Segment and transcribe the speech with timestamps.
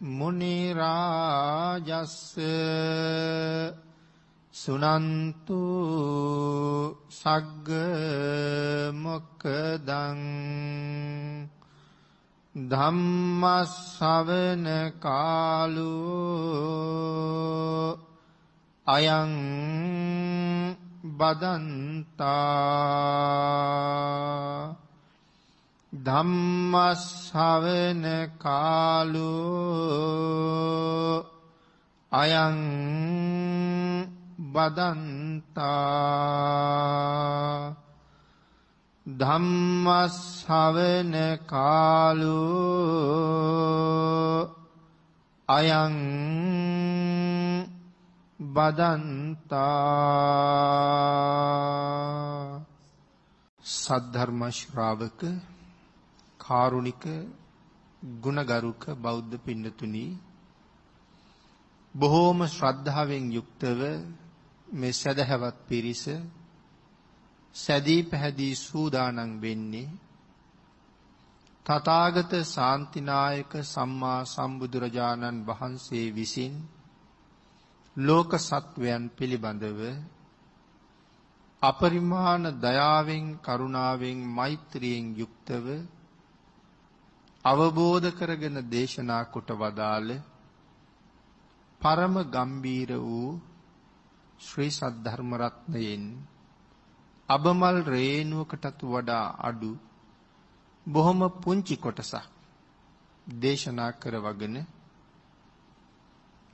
[0.00, 0.96] මුනිරාජස්ස
[4.54, 5.66] සුනන්තු
[7.10, 7.74] සග්ග
[8.94, 10.22] මොක්කදං
[12.54, 13.34] ධම්මස්සවන
[15.02, 15.90] කාලෝ
[18.86, 19.34] අයං
[21.18, 22.30] බදන්තා
[26.06, 28.06] ධම්මස්සවන
[28.38, 29.34] කාලෝ
[32.12, 32.54] අයං
[34.54, 35.74] බදන්තා
[39.06, 41.14] ධම්මස්සවන
[41.46, 42.34] කාලෝ
[45.48, 45.94] අයං
[48.40, 49.84] බදන්තා
[53.64, 55.20] සද්ධර්ම ශ්‍රාවක
[56.40, 57.04] කාරුණික
[58.20, 60.18] ගුණගරුක බෞද්ධ පින්නතුනි
[61.94, 63.80] බොහෝම ශ්‍රද්ධාවෙන් යුක්තව
[64.74, 66.04] මේ සදහැවත් පිරිස
[67.54, 69.88] සැදී පැහැදී සූදානම් වෙන්නේ
[71.66, 76.54] තථාගත ශාන්තිනායක සම්මා සම්බුදුරජාණන් වහන්සේ විසින්
[77.96, 79.80] ලෝක සත්වයන් පිළිබඳව
[81.62, 85.66] අපරිමාණ දයාවෙන් කරුණාවෙන් මෛත්‍රියෙන් යුක්තව
[87.44, 90.10] අවබෝධ කරගෙන දේශනා කොට වදාළ
[91.80, 93.30] පරම ගම්බීර වූ
[94.40, 96.04] ශ්‍රී සද්ධර්ම රත්නයෙන්
[97.28, 99.72] අබමල් රේණුවකටත් වඩා අඩු
[100.86, 102.30] බොහොම පුංචි කොටසක්
[103.26, 104.56] දේශනා කරවගෙන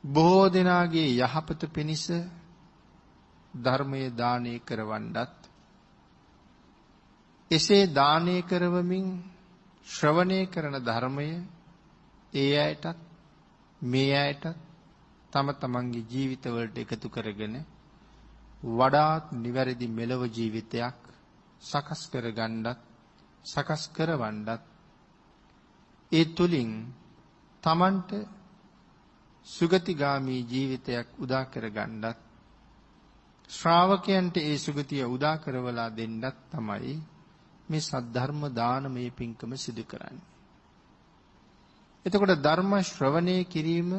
[0.05, 2.05] බොහෝ දෙනාගේ යහපත පිණිස
[3.55, 5.39] ධර්මය දානය කරවන්නත්
[7.51, 9.07] එසේ දානය කරවමින්
[9.87, 11.29] ශ්‍රවණය කරන ධර්මය
[12.33, 12.99] ඒ අයටත්
[13.83, 14.57] මේ අයටත්
[15.33, 17.55] තම තමන්ගේ ජීවිතවලට එකතු කරගෙන
[18.63, 20.97] වඩාත් නිවැරදි මෙලව ජීවිතයක්
[21.63, 22.79] සකස් කරගන්නත්
[23.45, 24.63] සකස් කරවන්නත්
[26.13, 26.73] ඒ තුලින්
[27.65, 28.11] තමන්ට
[29.47, 32.19] සුගතිගාමී ජීවිතයක් උදා කරගන්නත්
[33.51, 36.95] ශ්‍රාවකයන්ට ඒ සුගතිය උදා කරවලා දෙන්නත් තමයි
[37.69, 40.29] මේ සද්ධර්ම දානමය පින්කම සිදු කරන්නේ.
[42.07, 43.91] එතකොට ධර්ම ශ්‍රවණය කිරීම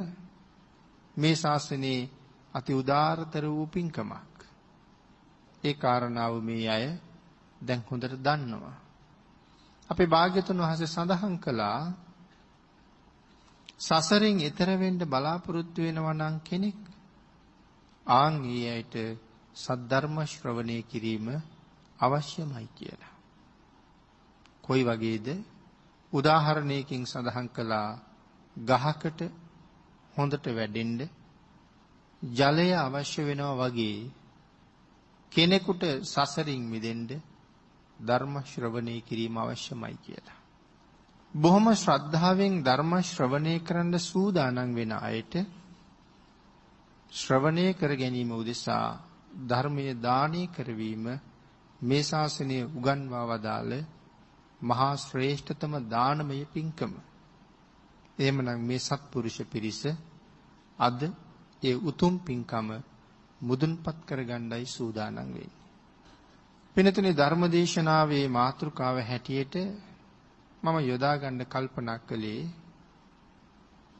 [1.17, 2.09] මේ ශාසනයේ
[2.53, 4.30] අති උදාරතර වූ පින්කමක්.
[5.63, 6.85] ඒ කාරණාව මේ අය
[7.61, 8.77] දැන් හොඳට දන්නවා.
[9.89, 11.81] අපේ භාග්‍යතුන් වහන්සේ සඳහන් කළා
[13.79, 16.79] සසරෙන් එතර වෙන්න බලාපොරොත්තු වෙනවා නම් කෙනෙක්
[18.07, 18.95] ආන් ඊ ඇයිට
[19.55, 21.27] සද්ධර්ම ශ්‍රවණය කිරීම
[21.99, 23.13] අවශ්‍යමයි කියලා.
[24.61, 25.27] කොයි වගේද?
[26.13, 27.89] උදාහරණයකින් සඳහන් කළා
[28.55, 29.19] ගහකට
[30.15, 30.99] හොඳට වැඩෙන්න
[32.21, 33.99] ජලය අවශ්‍ය වෙනවා වගේ
[35.31, 37.07] කෙනෙකුට සසරින් මිදෙන්න
[37.99, 40.39] ධර්ම ශ්‍රවණය කිරීම අවශ්‍යමයි කියලා.
[41.33, 45.33] බොහොම ශ්‍රද්ධාවෙන් ධර්ම ශ්‍රවණය කරන්න සූදානම් වෙන අයට
[47.11, 48.99] ශ්‍රවණය කර ගැනීම උදෙසා
[49.43, 51.05] ධර්මයේ දානය කරවීම
[51.81, 53.71] මේ ශාසනය උගන්වා වදාළ
[54.61, 56.93] මහා ශ්‍රේෂ්ඨතම දානමය පින්කම.
[58.17, 59.81] එහෙමනම් මේ සත්පුරුෂ පිරිස
[60.79, 60.99] අද
[61.63, 62.67] ඒ උතුම් පින්කම
[63.41, 65.49] මුදුන්පත් කරගන්නයි සූදානම් වෙන්නේ.
[66.75, 69.55] පිනතුනේ ධර්මදේශනාවේ මාතෘකාව හැටියට
[70.63, 72.41] මම යොදා ගන්න කල්පනා කළේ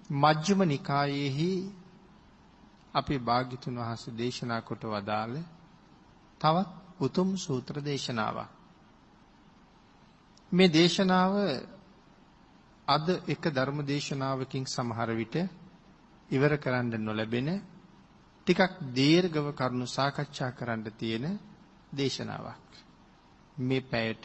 [0.10, 1.50] මජ්ක්‍ධිම නිකායේහි
[2.94, 5.36] අපේ භාග්‍යතුන් වහන්සේ දේශනා කොට වදාළ
[6.42, 6.70] තවත්
[7.00, 8.50] උතුම් සූත්‍ර දේශනාවක්.
[10.52, 11.34] මේ දේශනාව
[12.88, 15.36] අද එක ධර්ම දේශනාවකින් සමහර විට
[16.30, 17.50] ඉවර කරන්න නොලැබෙන
[18.51, 21.27] ටිකක් දීර්ඝව කරුණු සාකච්ඡා කරන්න තියෙන
[21.93, 22.71] දේශනාවක්.
[23.59, 24.25] මේ පැයට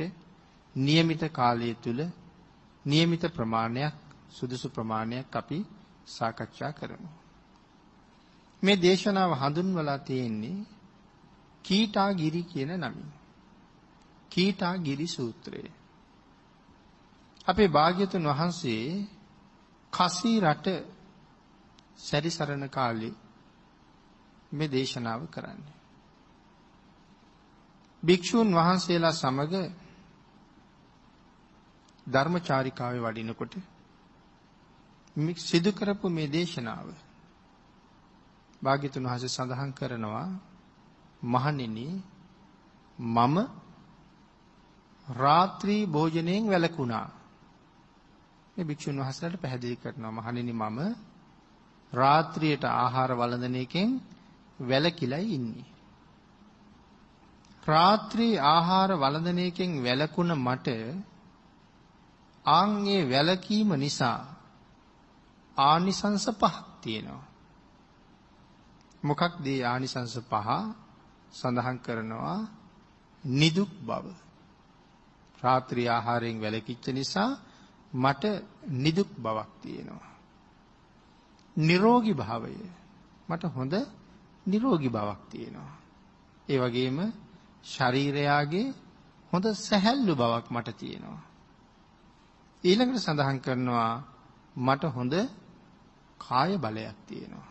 [0.75, 2.00] નિયમિત කාලය තුල
[2.86, 3.96] નિયમિત ප්‍රමාණයක්
[4.31, 5.58] සුදුසු ප්‍රමාණයක් අපි
[6.08, 7.10] සාකච්ඡා කරමු.
[8.63, 10.66] මේ දේශනාව හඳුන්වලා තියෙන්නේ
[11.66, 13.10] කීටාගිරි කියන නමින්.
[14.31, 15.63] කීටාගිරි සූත්‍රය.
[17.48, 18.86] අපේ භාග්‍යතුන් වහන්සේ
[19.94, 20.68] කසී රට
[21.98, 23.13] සැරිසරන කාලේ
[24.53, 25.77] මේ දේශනාව කරන්නේ.
[28.03, 29.55] භික්ෂූන් වහන්සේලා සමග
[32.07, 33.55] ධර්මචාරිකාවේ වඩිනකොට
[35.41, 36.89] සිදු කරපු මේ දේශනාව
[38.63, 40.29] භාග්‍යතුන් වහන්සේ සඳහන් කරනවා
[41.23, 41.89] මහණෙනි
[42.99, 43.37] මම
[45.09, 47.09] රාත්‍රී භෝජනයෙන් වැළකුණා
[48.57, 50.79] මේ භික්ෂුන් වහන්සේලාට පැහැදිලි කරනවා මහණෙනි මම
[51.93, 53.91] රාත්‍රියට ආහාර වළඳන එකෙන්
[54.61, 55.67] වැළකීලායි ඉන්නේ
[57.67, 60.69] රාත්‍රී ආහාර වළඳන එකෙන් වැළකුණ මට
[62.44, 64.20] ආන්ගේ වැළකීම නිසා
[65.56, 67.25] ආනිසංස පහක් තියෙනවා.
[69.03, 70.49] මොකක්ද ඒ ආනිසංස පහ
[71.32, 72.38] සඳහන් කරනවා
[73.25, 74.06] නිදුක් බව.
[75.43, 77.31] රාත්‍රී ආහාරයෙන් වැළකීච්ච නිසා
[77.94, 78.25] මට
[78.76, 80.12] නිදුක් බවක් තියෙනවා.
[81.56, 82.55] නිරෝගී භාවය
[83.29, 83.75] මට හොඳ
[84.47, 85.73] නිරෝගී බවක් තියෙනවා.
[86.49, 86.99] ඒ වගේම
[87.65, 88.67] ශරීරයාගේ
[89.33, 91.23] හොඳ සැහැල්ලු බවක් මට තියෙනවා.
[92.65, 93.93] ඊළඟට සඳහන් කරනවා
[94.57, 95.15] මට හොඳ
[96.21, 97.51] කාය බලයක් තියෙනවා.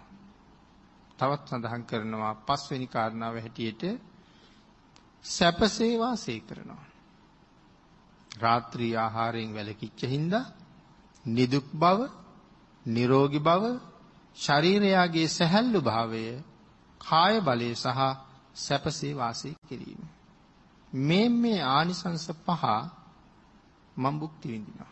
[1.20, 3.84] තවත් සඳහන් කරනවා පස්වෙනි කාරණාව හැටියට
[5.26, 6.86] සැපසේ වාසය කරනවා.
[8.32, 10.46] රාත්‍රී ආහාරයෙන් වැළකීච්ච හින්දා
[11.26, 12.00] නිදුක් බව,
[12.86, 13.64] නිරෝගී බව,
[14.38, 16.24] ශරීරයාගේ සැහැල්ලු භාවය,
[17.06, 18.00] කාය බලය සහ
[18.56, 20.02] සැපසේ වාසය කිරීම.
[20.94, 22.64] මේ මේ ආනිසංස පහ
[23.98, 24.92] මම භුක්ති විඳිනවා.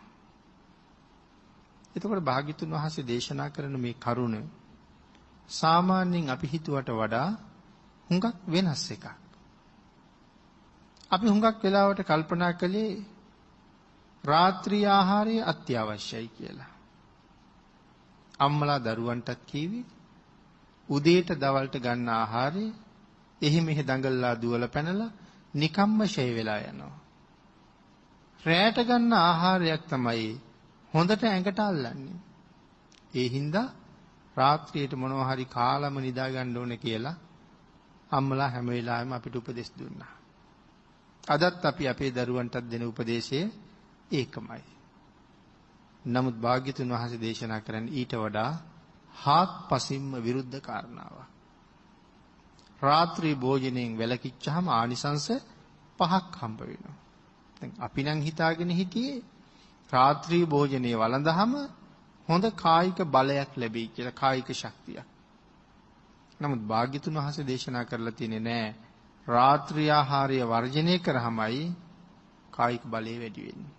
[1.96, 4.36] එතකොට භාග්‍යතුන් වහන්සේ දේශනා කරන මේ කරුණ
[5.48, 7.28] සාමාන්‍යයෙන් අපි හිතුවට වඩා
[8.08, 9.06] හුඟක් වෙනස් එකක්.
[11.10, 12.92] අපි හුඟක් වෙලාවට කල්පනා කළේ
[14.24, 16.72] රාත්‍රී ආහාරය අත්‍යවශ්‍යයි කියලා.
[18.38, 19.84] අම්මලා දරුවන්ටත් කීවේ
[20.88, 22.66] උදේට දවල්ට ගන්න ආහාරය
[23.40, 25.14] එහි මෙහි දඟලලා දුවල පැනලා
[25.54, 26.96] නිකම්ම ෂේ වෙලා යනවා.
[28.42, 30.28] රැයට ගන්න ආහාරයක් තමයි
[30.94, 32.18] හොඳට ඇඟට අල්ලන්නේ.
[33.14, 33.68] ඒ හින්දා
[34.36, 37.16] රාත්‍රියේට මොනවා හරි කාලම නිදා ගන්න ඕනේ කියලා
[38.10, 40.14] අම්මලා හැම වෙලාවෙම අපිට උපදෙස් දුන්නා.
[41.24, 43.40] අදත් අපි අපේ දරුවන්ටත් දෙන උපදේශය
[44.10, 44.62] ඒකමයි.
[46.04, 48.52] නමුත් භාග්‍යතුන් වහන්සේ දේශනා කරන්නේ ඊට වඩා
[49.14, 51.28] හාත්පසින්ම විරුද්ධ කාරණාවක්.
[52.82, 55.26] රාත්‍රී භෝජනයෙන් වැළකීච්චාම ආනිසංස
[55.98, 56.96] පහක් හම්බ වෙනවා.
[57.56, 59.24] දැන් අපි නම් හිතාගෙන හිටියේ
[59.92, 61.52] රාත්‍රී භෝජනයේ වළඳහම
[62.28, 65.06] හොඳ කායික බලයක් ලැබෙයි කියලා කායික ශක්තියක්.
[66.40, 68.68] නමුත් භාග්‍යතුන් වහන්සේ දේශනා කරලා තියෙන්නේ නෑ
[69.26, 71.64] රාත්‍රී ආහාරය වර්ජනය කරාමයි
[72.52, 73.72] කායික බලය වැඩි වෙන්නේ.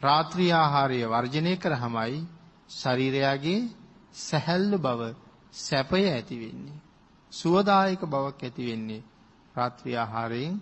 [0.00, 2.18] රාත්‍රී ආහාරය වර්ජනය කරාමයි
[2.70, 3.60] ශරීරයගේ
[4.14, 5.00] සැහැල්ලු බව
[5.52, 6.80] සැපය ඇති වෙන්නේ.
[7.32, 9.02] සුවදායක බවක් ඇති වෙන්නේ
[9.54, 10.56] රාත්‍රී ආහාරයෙන්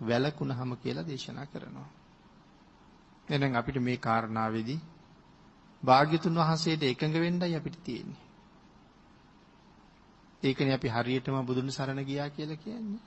[0.00, 1.88] වැළකුණහම කියලා දේශනා කරනවා.
[3.28, 4.80] එහෙනම් අපිට මේ කාරණාවේදී
[5.82, 8.24] භාග්‍යතුන් වහන්සේට එකඟ වෙන්නයි අපිට තියෙන්නේ.
[10.42, 13.02] ඒකනේ අපි හරියටම බුදුන් සරණ ගියා කියලා කියන්නේ.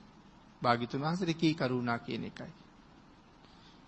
[0.62, 2.52] භාග්‍යතුන් වහන්සේට කී කරුණා කියන එකයි.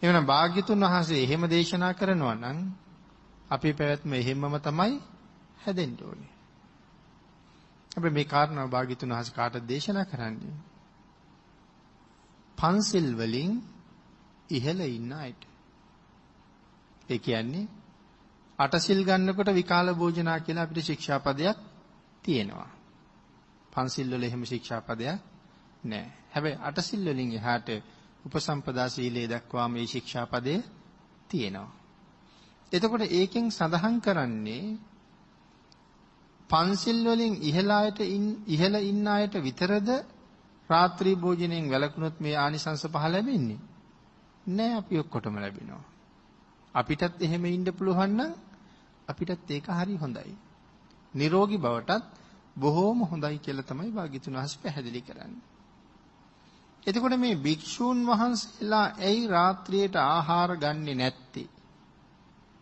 [0.03, 2.59] එහෙනම් භාග්‍යතුන් වහන්සේ එහෙම දේශනා කරනවා නම්
[3.51, 4.95] අපේ පැවැත්ම එහෙම්මම තමයි
[5.65, 6.33] හැදෙන්න ඕනේ.
[7.93, 10.57] අපි මේ කාරණාව භාග්‍යතුන් වහන්සේ කාටද දේශනා කරන්නේ?
[12.59, 13.53] පන්සිල් වලින්
[14.51, 15.43] ඉහළ ඉන්න අයට.
[17.09, 17.67] ඒ කියන්නේ
[18.59, 21.59] අටසිල් ගන්නකොට විකාල භෝජනා කියලා අපිට ශික්ෂාපදයක්
[22.25, 22.71] තියෙනවා.
[23.73, 25.19] පන්සිල් වල එහෙම ශික්ෂාපදයක්
[25.85, 26.13] නැහැ.
[26.33, 27.69] හැබැයි අටසිල් වලින් එහාට
[28.25, 30.55] උපසම්පදා සීලයේ දක්වා මේ ශික්ෂාපදය
[31.29, 31.71] තියෙනවා.
[32.73, 34.65] එතකොට ඒකෙන් සඳහන් කරන්නේ
[36.51, 38.01] පන්සිල් වලින් ඉහළ අයට
[38.49, 39.89] ඉහළ ඉන්න අයට විතරද
[40.71, 43.61] රාත්‍රී භෝජනයෙන් වැළකුණොත් මේ ආනිසංස පහ ලැබෙන්නේ?
[44.49, 45.85] නෑ අපි ඔක්කොටම ලැබෙනවා.
[46.75, 48.33] අපිටත් එහෙම ඉන්න පුළුවන් නම්
[49.09, 50.35] අපිටත් ඒක හරි හොඳයි.
[51.15, 52.05] නිරෝගී බවටත්
[52.57, 55.43] බොහෝම හොඳයි කියලා තමයි භාග්‍යතුන් වහන්සේ පැහැදිලි කරන්නේ.
[56.87, 61.49] එතකොට මේ භික්ෂූන් වහන්සේලා ඇයි රාත්‍රියට ආහාර ගන්නෙ නැත්තේ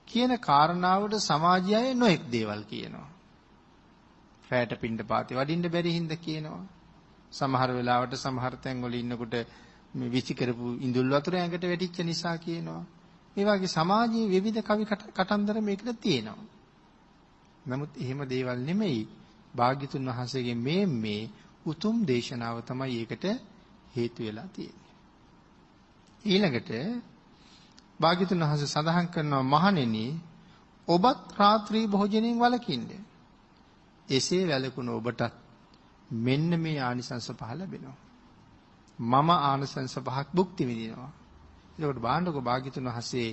[0.08, 3.08] කියන කාරණාවට සමාජය නොඑක් දේවල් කියනවා.
[4.50, 6.62] රැයට පින්ඩ පාතේ වඩින්න බැරි හින්දා කියනවා.
[7.32, 9.34] සමහර වෙලාවට සමහර තැන්වල ඉන්නකොට
[9.94, 12.82] මේ විසි කරපු ඉඳුල් වතුර ඇඟට වැටිච්ච නිසා කියනවා.
[13.36, 14.84] මේ වගේ සමාජයේ විවිධ කවි
[15.16, 16.48] කතන්දර මේකට තියෙනවා.
[17.66, 19.00] නමුත් එහෙම දේවල් නෙමෙයි.
[19.54, 21.22] භාග්‍යතුන් වහන්සේගේ මේ මේ
[21.66, 23.24] උතුම් දේශනාව තමයි ඒකට
[23.94, 24.94] හේතු වෙලා තියෙන්නේ.
[26.24, 26.70] ඊළඟට
[28.00, 30.06] භාග්‍යතුන් වහන්සේ සඳහන් කරනවා මහණෙනි
[30.88, 33.09] ඔබත් රාත්‍රී භෝජනයෙන් වළකින්න.
[34.10, 35.22] එසේ වැළකුණ ඔබටත්
[36.18, 37.98] මෙන්න මේ ආනිසංස පහ ලැබෙනවා.
[38.98, 41.12] මම ආනිසංස පහක් භුක්ති විඳිනවා.
[41.78, 43.28] ඒකට බාණ්ඩක භාග්‍යතුන් වහන්සේ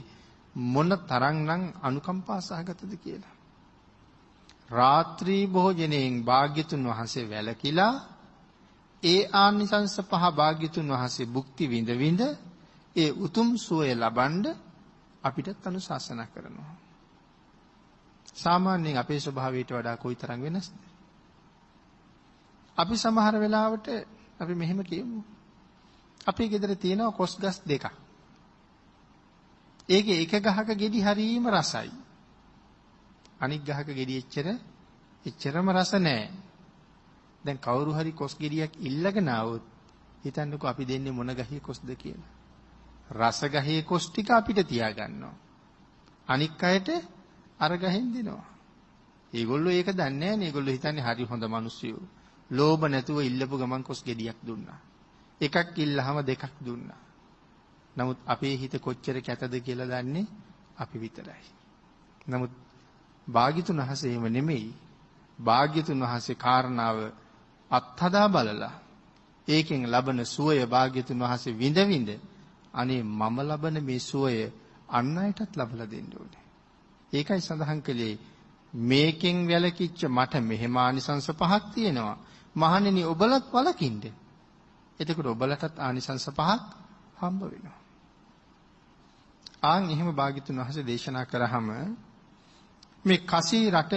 [0.55, 3.35] මොන තරම්නම් අනුකම්පා සහගතද කියලා.
[4.71, 7.93] රාත්‍රී භෝජනයෙන් භාග්‍යතුන් වහන්සේ වැළකීලා
[9.03, 12.21] ඒ ආනිසංස පහ භාග්‍යතුන් වහන්සේ භුක්ති විඳ විඳ
[12.95, 14.45] ඒ උතුම් සුවය ලබනද
[15.23, 16.76] අපිටත් අනුශාසනා කරනවා.
[18.35, 20.73] සාමාන්‍යයෙන් අපේ ස්වභාවයට වඩා කොයිතරම් වෙනස්ද?
[22.77, 23.87] අපි සමහර වෙලාවට
[24.39, 25.23] අපි මෙහෙම කියමු.
[26.27, 27.85] අපේ ගෙදර තියෙනවා කොස් ගස් දෙකක්.
[29.89, 31.91] ඒකේ එක ගහක ගෙඩි හරීම රසයි.
[33.39, 34.47] අනික් ගහක ගෙඩි එච්චර
[35.25, 36.29] එච්චරම රස නැහැ.
[37.45, 39.63] දැන් කවුරු හරි කොස් ගෙඩියක් ඉල්ලගෙන ආවොත්
[40.23, 42.31] හිතන්නකෝ අපි දෙන්නේ මොන ගහේ කොස්ද කියලා.
[43.11, 45.35] රස ගහේ කොස් ටික අපිට තියාගන්නවා.
[46.27, 46.89] අනික් අයට
[47.59, 48.45] අර ගහෙන් දෙනවා.
[49.33, 50.47] ඒගොල්ලෝ ඒක දන්නේ නැහැ නේ.
[50.47, 52.05] ඒගොල්ලෝ හිතන්නේ හරි හොඳ මිනිස්සුයෝ.
[52.51, 54.79] ලෝභ නැතුව ඉල්ලපු ගමන් කොස් ගෙඩියක් දුන්නා.
[55.41, 57.01] එකක් ඉල්ලහම දෙකක් දුන්නා.
[57.95, 60.25] නමුත් අපේ හිත කොච්චර කැතද කියලා දන්නේ
[60.77, 61.43] අපි විතරයි.
[62.27, 62.51] නමුත්
[63.27, 64.73] භාග්‍යතුන් වහන්සේම නෙමෙයි.
[65.39, 66.97] භාග්‍යතුන් වහන්සේ කාරණාව
[67.71, 68.75] අත්හදා බලලා
[69.47, 72.09] ඒකෙන් ලබන සුවය භාග්‍යතුන් වහන්සේ විඳ විඳ
[72.73, 74.51] අනේ මම ලබන මේ සුවය
[74.89, 76.46] අන් අයටත් ලබලා දෙන්න ඕනේ.
[77.13, 78.15] ඒකයි සඳහන් කළේ
[78.73, 82.17] මේකෙන් වැළකිච්ච මට මෙහෙම ආනිසංස පහක් තියෙනවා.
[82.55, 84.03] මහණෙනි ඔබලත් වලකින්ද.
[84.99, 86.63] එතකොට ඔබලටත් ආනිසංස පහක්
[87.17, 87.79] හම්බ වෙනවා.
[89.63, 91.67] ආන් එහෙම භාග්‍යතුන් වහන්සේ දේශනා කරාම
[93.05, 93.93] මේ කසී රට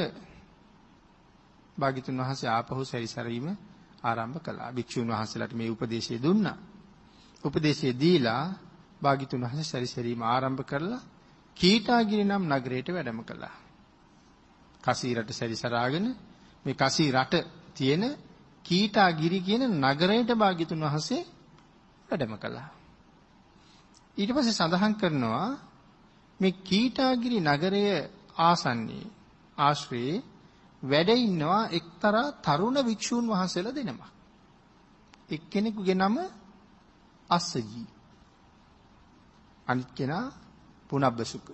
[1.77, 3.47] භාග්‍යතුන් වහන්සේ ආපහු සැරිසරීම
[4.03, 4.71] ආරම්භ කළා.
[4.71, 6.57] භික්ෂුන් වහන්සේලාට මේ උපදේශය දුන්නා.
[7.45, 8.45] උපදේශය දීලා
[9.03, 11.03] භාග්‍යතුන් වහන්සේ සැරිසරීම ආරම්භ කරලා
[11.61, 13.57] කීටාගිරි නම් නගරයට වැඩම කළා.
[14.85, 16.07] කසී රට සැරිසරාගෙන
[16.65, 17.35] මේ කසී රට
[17.75, 18.05] තියෙන
[18.65, 21.23] කීටාගිරි කියන නගරයට භාග්‍යතුන් වහන්සේ
[22.09, 22.69] වැඩම කළා.
[24.17, 25.47] ඊට පස්සේ සඳහන් කරනවා
[26.41, 27.85] මේ කීටාගිරි නගරය
[28.41, 29.13] ආසන්නයේ
[29.59, 30.17] ආශ්‍රයේ
[30.83, 34.03] වැඩ ඉන්නවා එක්තරා තරුණ වික්ෂූන් වහන්සේලා දෙනමක්.
[35.31, 36.17] එක්කෙනෙකුගේ නම
[37.31, 37.87] අස්සජී.
[39.67, 40.27] අනිත් කෙනා
[40.91, 41.47] පුනබ්බසුක.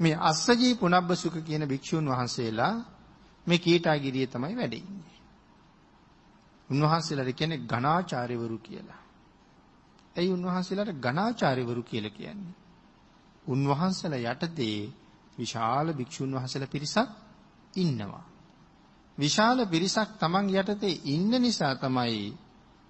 [0.00, 2.74] මේ අස්සජී පුනබ්බසුක කියන භික්ෂූන් වහන්සේලා
[3.46, 5.16] මේ කීටාගිරියේ තමයි වැඩ ඉන්නේ.
[6.70, 9.02] උන්වහන්සේලාට කියන්නේ ඝනාචාර්යවරු කියලා.
[10.16, 12.54] ඇයි උන්වහන්සේලාට ඝනාචාර්යවරු කියලා කියන්නේ?
[13.46, 14.78] උන්වහන්සේලා යටතේ
[15.38, 17.08] විශාල භික්ෂුන් වහන්සේලා පිරිසක්
[17.74, 18.24] ඉන්නවා.
[19.18, 22.18] විශාල පිරිසක් Taman යටතේ ඉන්න නිසා තමයි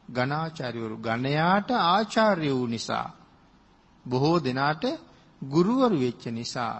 [0.08, 3.08] ඝනාචාර්යවරු ගණයාට ආචාර්ය වූ නිසා
[4.04, 4.84] බොහෝ දෙනාට
[5.42, 6.74] ගුරුවරු වෙච්ච නිසා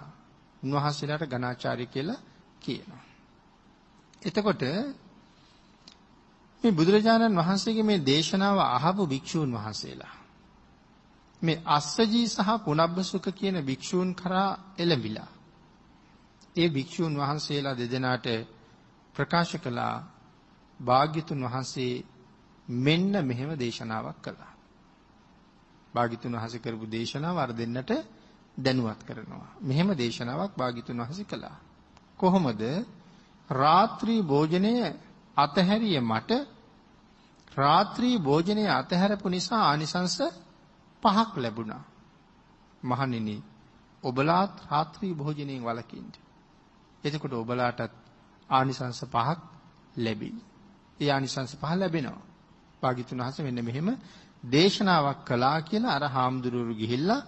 [0.63, 2.23] උන්වහන්සේලාට ඝනාචාර්ය කියලා
[2.61, 3.03] කියනවා.
[4.21, 4.61] එතකොට
[6.63, 10.15] මේ බුදුරජාණන් වහන්සේගේ මේ දේශනාව අහපු භික්ෂූන් වහන්සේලා
[11.41, 15.31] මේ අස්සජී සහ පුනබ්බසුක කියන භික්ෂූන් කරා එළඹිලා
[16.55, 18.27] ඒ භික්ෂූන් වහන්සේලා දෙදෙනාට
[19.15, 19.95] ප්‍රකාශ කළා
[20.79, 21.93] භාග්‍යතුන් වහන්සේ
[22.67, 24.53] මෙන්න මෙහෙම දේශනාවක් කළා.
[25.93, 27.91] භාග්‍යතුන් වහන්සේ කරපු දේශනාව අර දෙන්නට
[28.57, 29.47] දැනුවත් කරනවා.
[29.61, 31.57] මෙහෙම දේශනාවක් භාග්‍යතුන් වහන්සේ කළා.
[32.17, 32.61] කොහොමද?
[33.49, 34.73] රාත්‍රී භෝජනය
[35.37, 36.31] අතහැරිය මට
[37.57, 40.17] රාත්‍රී භෝජනය අතහැරපු නිසා ආනිසංස
[41.03, 41.83] පහක් ලැබුණා.
[42.83, 43.37] මහණෙනි
[44.03, 46.09] ඔබලාත් රාත්‍රී භෝජනයෙන් වළකින්න.
[47.03, 47.93] එතකොට ඔබලාටත්
[48.49, 49.39] ආනිසංස පහක්
[49.97, 50.41] ලැබෙයි.
[50.99, 52.25] ඒ ආනිසංස පහ ලැබෙනවා.
[52.81, 53.89] භාග්‍යතුන් වහන්සේ මෙන්න මෙහෙම
[54.43, 57.21] දේශනාවක් කළා කියලා අර හාමුදුරුවෝ ගිහිල්ලා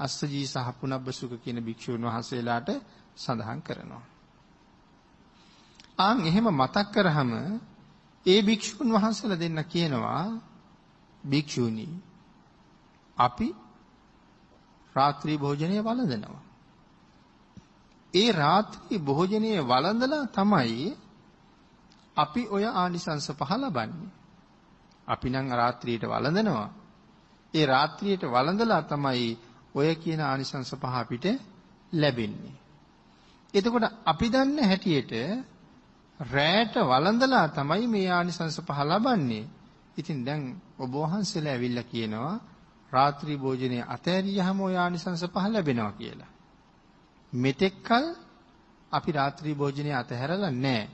[0.00, 2.68] අස්සජී සහ පුනබ්බසුක කියන භික්ෂුන් වහන්සේලාට
[3.16, 4.04] සඳහන් කරනවා.
[5.98, 7.30] ආන් එහෙම මතක් කරාම
[8.26, 10.24] ඒ භික්ෂුන් වහන්සේලා දෙන්න කියනවා
[11.24, 11.88] භික්ෂූනි
[13.16, 13.48] අපි
[14.96, 16.42] රාත්‍රී භෝජනය වළඳනවා.
[18.14, 20.96] ඒ රාත්‍රී භෝජනය වළඳලා තමයි
[22.16, 24.10] අපි ඔය ආනිසංස පහ ලබන්නේ.
[25.08, 26.68] අපි නම් රාත්‍රියට වළඳනවා.
[27.54, 29.28] ඒ රාත්‍රියට වළඳලා තමයි
[29.74, 31.26] ඔය කියන ආනිසංස පහ අපිට
[31.92, 32.56] ලැබෙන්නේ.
[33.54, 35.12] එතකොට අපි දන්න හැටියට
[36.20, 39.44] රැයට වළඳලා තමයි මේ ආනිසංස පහ ලබන්නේ.
[39.96, 40.42] ඉතින් දැන්
[40.78, 42.36] ඔබ වහන්සේලා ඇවිල්ලා කියනවා
[42.92, 46.30] රාත්‍රී භෝජනයේ අතෑරියහම ඔය ආනිසංස පහ ලැබෙනවා කියලා.
[47.32, 48.06] මෙතෙක්කල්
[48.92, 50.88] අපි රාත්‍රී භෝජනයේ අතහැරලා නැහැ.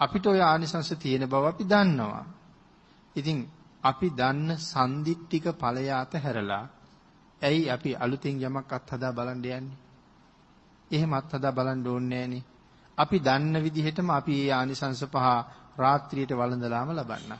[0.00, 2.24] අපිට ඔය ආනිසංස තියෙන බව අපි දන්නවා.
[3.16, 3.38] ඉතින්
[3.82, 6.64] අපි දන්න සම්දිත්තික ඵලය අතහැරලා
[7.42, 9.78] ඇයි අපි අලුතින් යමක් අත්හදා බලන්න යන්නේ?
[10.90, 12.44] එහෙම අත්හදා බලන්න ඕනේ නෑනේ.
[12.98, 15.26] අපි දන්න විදිහටම අපි මේ ආනිසංස පහ
[15.78, 17.32] රාත්‍රියට වළඳලාම ලබන්න.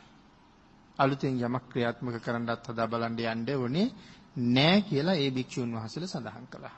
[0.99, 3.89] අලුතෙන් යමක් ක්‍රියාත්මක කරන්නත් හදා බලන්න යන්න ඕනේ
[4.49, 6.77] නෑ කියලා ඒ භික්ෂුන් වහන්සේලා සඳහන් කළා.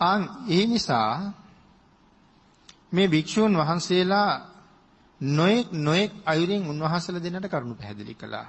[0.00, 1.10] ආන් ඒ නිසා
[2.92, 4.30] මේ භික්ෂුන් වහන්සේලා
[5.20, 8.48] නොයෙක් නොයෙක් අයුරින් උන්වහන්සේලා දෙන්නට කරුණු පැහැදිලි කළා.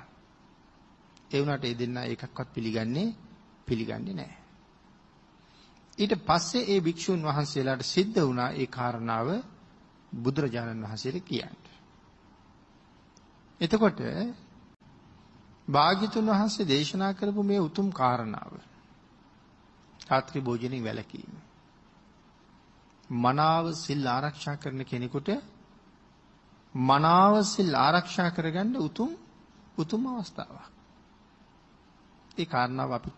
[1.32, 3.16] ඒ වුණාට ඒ දෙන්න එකක්වත් පිළිගන්නේ
[3.66, 4.38] පිළිගන්නේ නැහැ.
[5.98, 9.28] ඊට පස්සේ ඒ භික්ෂුන් වහන්සේලාට සිද්ධ වුණා ඒ කාරණාව
[10.14, 11.58] බුදුරජාණන් වහන්සේට කියන්න.
[13.62, 14.00] එතකොට
[15.68, 18.54] භාග්‍යතුන් වහන්සේ දේශනා කරපු මේ උතුම් කාරණාව
[20.02, 21.34] රාත්‍රී භෝජනෙන් වැළකීම.
[23.10, 25.30] මනාව සිල් ආරක්ෂා කරන කෙනෙකුට
[26.76, 29.12] මනාව සිල් ආරක්ෂා කරගන්න උතුම්
[29.78, 30.77] උතුම් අවස්ථාවක්.
[32.38, 33.12] ඒ කාරණාව අපි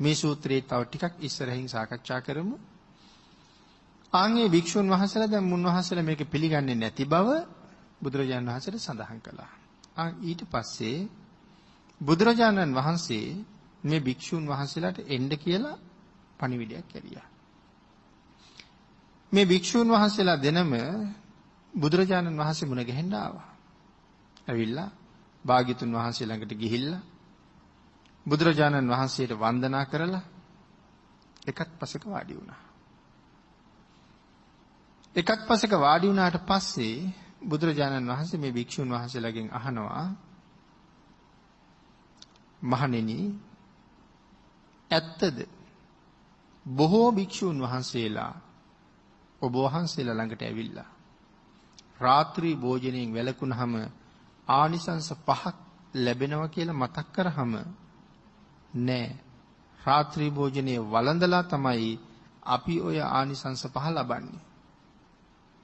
[0.00, 2.56] මේ සූත්‍රයේ තව ටිකක් ඉස්සරහින් සාකච්ඡා කරමු.
[4.12, 7.28] ආන්ගේ භික්ෂුන් වහන්සේලා දැන් මුන්වහන්සේලා මේක පිළිගන්නේ නැති බව
[8.02, 9.52] බුදුරජාණන් වහන්සේට සඳහන් කළා.
[9.96, 10.98] ආ ඊට පස්සේ
[12.00, 13.26] බුදුරජාණන් වහන්සේ
[13.84, 15.76] මේ භික්ෂුන් වහන්සේලාට එන්න කියලා
[16.38, 17.28] පණිවිඩයක් ඇරියා.
[19.32, 20.72] මේ භික්ෂුන් වහන්සේලා දෙනම
[21.74, 23.48] බුදුරජාණන් වහන්සේ මුණ ගැහෙන්න ආවා.
[24.48, 24.90] ඇවිල්ලා
[25.44, 27.02] භාග්‍යතුන් වහන්සේ ළඟට ගිහිල්ලා
[28.26, 30.24] බුදුරජාණන් වහන්සේට වන්දනා කරලා
[31.42, 32.60] එකත් පසක වාඩි වුණා.
[35.16, 36.96] එකත් පසක වාඩි වුණාට පස්සේ
[37.42, 40.06] බුදුරජාණන් වහන්සේ මේ භික්ෂුන් වහන්සේලාගෙන් අහනවා
[42.62, 43.18] මහණෙනි
[44.90, 45.38] ඇත්තද
[46.66, 48.34] බොහෝ භික්ෂුන් වහන්සේලා
[49.42, 50.90] ඔබ වහන්සේලා ළඟට ඇවිල්ලා
[52.00, 53.74] රාත්‍රී භෝජනයෙන් වැළකුණාම
[54.48, 55.56] ආනිසංස පහක්
[55.96, 57.52] ලැබෙනවා කියලා මතක් කරාම
[58.74, 59.08] නෑ
[59.80, 61.92] රාත්‍රී භෝජනයේ වළඳලා තමයි
[62.46, 64.42] අපි ඔය ආනිසංස පහ ලබන්නේ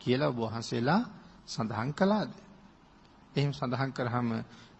[0.00, 1.02] කියලා ඔබ වහන්සේලා
[1.47, 2.33] සඳහන් කළාද
[3.35, 4.29] එහෙම සඳහන් කරාම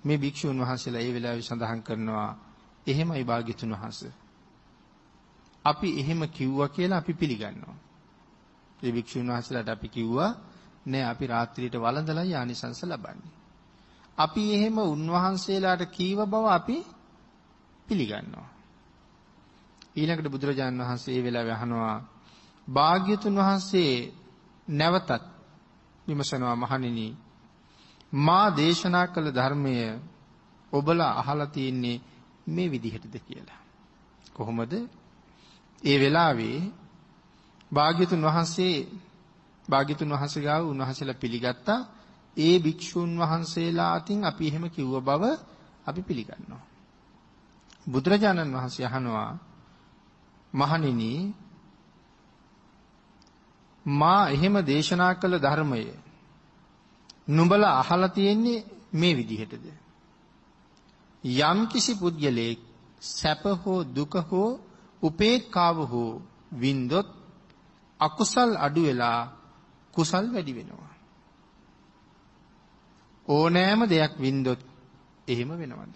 [0.05, 2.31] මේ භික්ෂුන් වහන්සේලා ඒ වෙලාවේ සඳහන් කරනවා
[2.87, 4.13] එහෙමයි භාග්‍යතුන් වහන්සේ
[5.65, 7.77] අපි එහෙම කිව්වා කියලා අපි පිළිගන්නවා.
[8.83, 10.31] ඒ භික්ෂුන් වහන්සේලාට අපි කිව්වා
[10.87, 13.33] නෑ අපි රාත්‍රියට වළඳලා යානිසංස ලබන්නේ.
[14.19, 16.77] අපි එහෙම උන්වහන්සේලාට කීව බව අපි
[17.91, 18.49] පිළිගන්නවා.
[19.93, 21.97] ඊළඟට බුදුරජාණන් වහන්සේ ඒ වෙලාවේ අහනවා
[22.69, 23.93] භාග්‍යතුන් වහන්සේ
[24.69, 25.11] නැවතත්
[26.07, 27.07] විමසනවා මහණෙනි
[28.19, 29.75] මා දේශනා කළ ධර්මය
[30.73, 32.03] ඔබලා අහලා තියෙන්නේ
[32.47, 33.61] මේ විදිහටද කියලා.
[34.35, 34.73] කොහොමද
[35.83, 36.59] ඒ වෙලාවේ
[37.73, 38.77] භාග්‍යතුන් වහන්සේ
[39.69, 41.81] භාග්‍යතුන් වහන්සේ ගාව උන්වහන්සේලා පිළිගත්තා
[42.37, 45.25] ඒ භික්ෂුන් වහන්සේලා අතින් අපි එහෙම කිව්ව බව
[45.87, 46.70] අපි පිළිගන්නවා
[47.91, 49.31] බුදුරජාණන් වහන්සේ අහනවා
[50.53, 51.13] මහණෙනි
[53.87, 55.85] මා එහෙම දේශනා කළ ධර්මය
[57.29, 58.59] නුඹලා අහලා තියෙන්නේ
[58.93, 59.67] මේ විදිහටද
[61.25, 62.61] යම් කිසි පුද්ගලයෙක්
[63.03, 64.61] සැප හෝ දුක හෝ
[65.03, 66.23] උපේක්ඛාව හෝ
[66.53, 67.09] වින්දොත්
[68.01, 69.21] අකුසල් අඩු වෙලා
[69.95, 70.95] කුසල් වැඩි වෙනවා.
[73.29, 74.61] ඕනෑම දෙයක් වින්දොත්
[75.29, 75.95] එහෙම වෙනවද?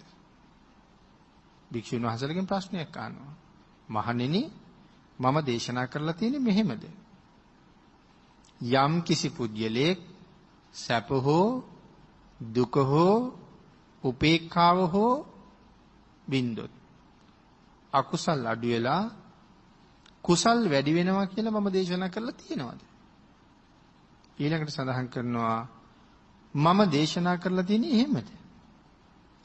[1.71, 3.33] භික්ෂුන් වහන්සේලගෙන් ප්‍රශ්නයක් අහනවා.
[3.89, 4.41] මහණෙනි
[5.19, 6.83] මම දේශනා කරලා තියෙන්නේ මෙහෙමද?
[8.61, 9.99] යම් කිසි පුද්ගලයෙක්
[10.75, 11.63] සැප හෝ
[12.39, 13.17] දුක හෝ
[14.03, 15.25] උපේක්ඛාව හෝ
[16.27, 16.71] බින්දොත්
[17.93, 19.03] අකුසල් අඩු වෙලා
[20.23, 22.81] කුසල් වැඩි වෙනවා කියලා මම දේශනා කරලා තියෙනවද?
[24.37, 25.59] ඊළඟට සඳහන් කරනවා
[26.55, 28.27] මම දේශනා කරලා තියෙන්නේ එහෙමද?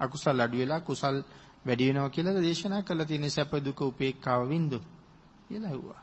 [0.00, 1.16] අකුසල් අඩු වෙලා කුසල්
[1.64, 4.78] වැඩි වෙනවා කියලා දේශනා කරලා තියෙන්නේ සැප දුක උපේක්ඛාව වින්දු
[5.48, 6.02] කියලා ඇහුවා.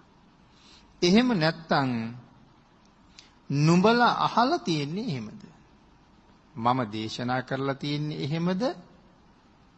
[1.01, 1.91] එහෙම නැත්තම්
[3.49, 5.41] නුඹලා අහලා තියෙන්නේ එහෙමද?
[6.55, 8.63] මම දේශනා කරලා තියෙන්නේ එහෙමද?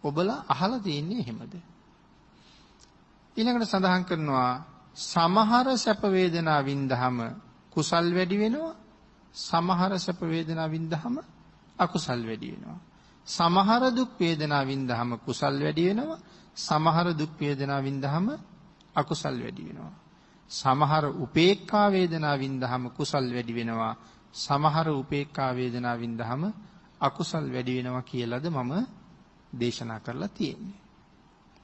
[0.04, 1.54] ඔබලා අහලා තියෙන්නේ එහෙමද?
[3.38, 4.54] ඊළඟට සඳහන් කරනවා
[5.04, 7.18] සමහර සැප වේදනා වින්දහම
[7.72, 8.76] කුසල් වැඩි වෙනවා
[9.36, 11.16] සමහර සැප වේදනා වින්දහම
[11.80, 12.80] අකුසල් වැඩි වෙනවා
[13.28, 16.20] සමහර දුක් වේදනා වින්දහම කුසල් වැඩි වෙනවා.
[16.58, 18.28] සමහර දුක් වේදනා වින්දහම
[18.96, 19.94] අකුසල් වැඩි වෙනවා.
[20.52, 23.96] සමහර උපේක්ඛා වේදනා වින්දහම කුසල් වැඩි වෙනවා.
[24.34, 26.42] සමහර උපේක්ඛා වේදනා වින්දහම
[27.00, 28.72] අකුසල් වැඩි වෙනවා කියලාද මම
[29.54, 30.80] දේශනා කරලා තියෙන්නේ.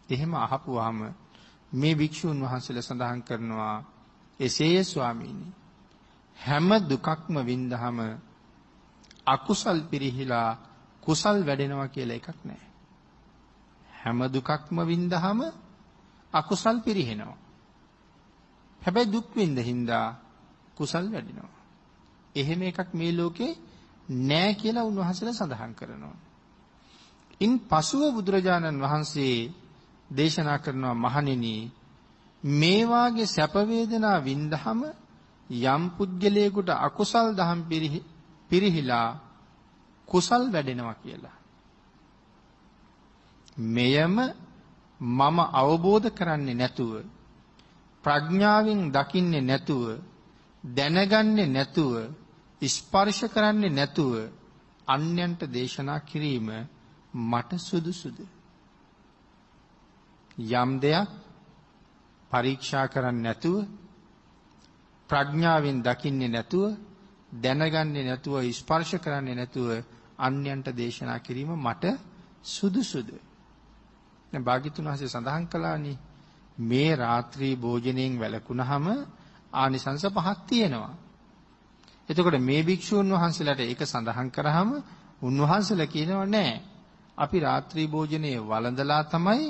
[0.10, 1.00] එහෙම අහපුවාම
[1.72, 3.78] මේ භික්ෂුන් වහන්සේලා සඳහන් කරනවා
[4.40, 5.48] එසේය ස්වාමීනි
[6.38, 7.98] හැම දුකක්ම වින්දහම
[9.28, 10.50] අකුසල් පිරිහිලා
[11.06, 12.70] කුසල් වැඩෙනවා කියලා එකක් නැහැ.
[13.98, 15.40] හැම දුකක්ම වින්දහම
[16.34, 17.38] අකුසල් පිරිහෙනවා.
[18.82, 20.08] හැබැයි දුක් විඳ හින්දා
[20.78, 21.54] කුසල් වැඩෙනවා.
[22.36, 23.54] එහෙම එකක් මේ ලෝකේ
[24.24, 26.18] නෑ කියලා උන්වහන්සේලා සඳහන් කරනවා.
[27.42, 29.36] ඉන් පසුව බුදුරජාණන් වහන්සේ
[30.10, 31.56] දේශනා කරනවා මහණෙනි
[32.44, 34.80] මේ වාගේ සැප වේදනා වින්දහම
[35.50, 37.60] යම් පුද්ගලයෙකුට අකුසල් දහම්
[38.50, 39.10] පිරිහිලා
[40.08, 41.38] කුසල් වැඩෙනවා කියලා.
[43.58, 44.16] මෙයම
[45.00, 46.92] මම අවබෝධ කරන්නේ නැතුව
[48.04, 49.84] ප්‍රඥාවෙන් දකින්නේ නැතුව
[50.64, 51.94] දැනගන්නේ නැතුව
[52.62, 54.14] ස්පර්ශ කරන්නේ නැතුව
[54.88, 56.48] අන්‍යන්ට දේශනා කිරීම
[57.14, 58.18] මට සුදුසුද
[60.38, 61.10] යම් දෙයක්
[62.32, 63.58] පරීක්ෂා කරන්නේ නැතුව
[65.10, 66.66] ප්‍රඥාවෙන් දකින්නේ නැතුව
[67.36, 69.70] දැනගන්නේ නැතුව ස්පර්ශ කරන්නේ නැතුව
[70.18, 71.84] අන්‍යන්ට දේශනා කිරීම මට
[72.46, 73.10] සුදුසුද
[74.34, 75.98] දැන් භාග්‍යතුන් වහන්සේ සඳහන් කළානේ
[76.62, 78.86] මේ රාත්‍රී භෝජනයෙන් වැළකුණාම
[79.54, 80.96] ආනිසංස පහක් තියෙනවා.
[82.10, 84.70] එතකොට මේ භික්ෂූන් වහන්සේලාට ඒක සඳහන් කරාම
[85.22, 86.62] උන්වහන්සේලා කියනවා නෑ.
[87.18, 89.44] අපි රාත්‍රී භෝජනයේ වළඳලා තමයි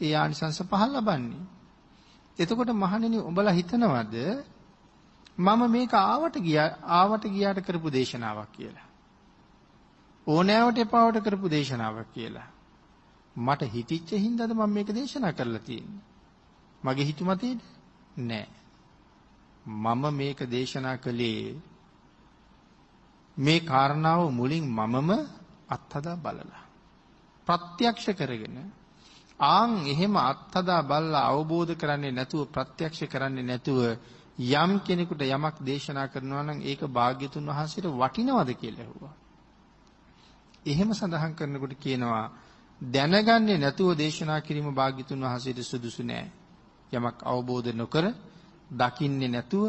[0.00, 1.44] ඒ ආනිසංස පහ ලබන්නේ.
[2.38, 4.14] එතකොට මහණෙනි උඹලා හිතනවද
[5.38, 8.85] මම මේක ආවට ගියා ආවට ගියාට කරපු දේශනාවක් කියලා.
[10.26, 12.48] ඕනෑවට එපාවට කරපු දේශනාවක් කියලා.
[13.36, 16.04] මට හිතිච්ච හින්දාද මම මේක දේශනා කරලා තියෙන්නේ.
[16.80, 17.60] මගේ හිතුමතේද?
[18.20, 18.46] නෑ.
[19.66, 21.56] මම මේක දේශනා කළේ
[23.36, 25.10] මේ කාරණාව මුලින් මමම
[25.68, 26.62] අත්හදා බලලා
[27.46, 28.56] ප්‍රත්‍යක්ෂ කරගෙන
[29.40, 33.80] ආන් එහෙම අත්හදා බලලා අවබෝධ කරන්නේ නැතුව ප්‍රත්‍යක්ෂ කරන්නේ නැතුව
[34.38, 39.14] යම් කෙනෙකුට යමක් දේශනා කරනවා නම් ඒක භාග්‍යතුන් වහන්සේට වටිනවද කියලා ඇහුවා.
[40.66, 42.26] එහෙම සඳහන් කරනකොට කියනවා
[42.80, 46.26] දැනගන්නේ නැතුව දේශනා කිරීම භාග්‍යතුන් වහන්සේට සුදුසු නෑ.
[46.92, 48.04] යමක් අවබෝධ නොකර
[48.70, 49.64] දකින්නේ නැතුව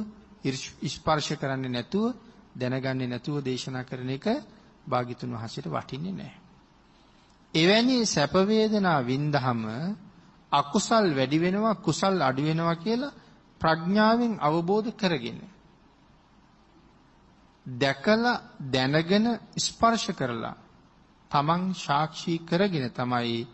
[0.87, 2.05] ස්පර්ශ කරන්නේ නැතුව
[2.55, 4.25] දැනගන්නේ නැතුව දේශනා කරන එක
[4.85, 6.39] භාග්‍යතුන් වහන්සේට වටින්නේ නැහැ.
[7.53, 9.61] එවැනි සැප වේදනා වින්දහම
[10.51, 13.17] අකුසල් වැඩි වෙනවා කුසල් අඩු වෙනවා කියලා
[13.61, 15.39] ප්‍රඥාවෙන් අවබෝධ කරගෙන
[17.65, 19.25] දැකලා දැනගෙන
[19.57, 20.55] ස්පර්ශ කරලා
[21.31, 23.47] තමන් සාක්ෂි කරගෙන තමයි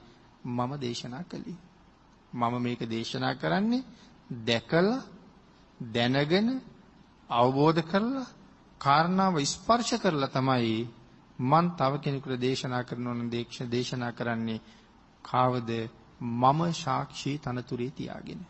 [0.48, 1.58] මම දේශනා කළේ.
[2.34, 3.84] මම මේක දේශනා කරන්නේ
[4.30, 5.02] දැකලා
[5.80, 6.48] දැනගෙන
[7.30, 8.28] අවබෝධ කරලා
[8.82, 10.88] කාරණාව ස්පර්ශ කරලා තමයි
[11.40, 13.30] මන් තව කෙනෙකුට දේශනා කරනවා නම්
[13.68, 14.62] දේශනා කරන්නේ
[15.26, 15.70] කාවද
[16.22, 18.42] මම සාක්ෂි තනතුරේ තියාගෙන.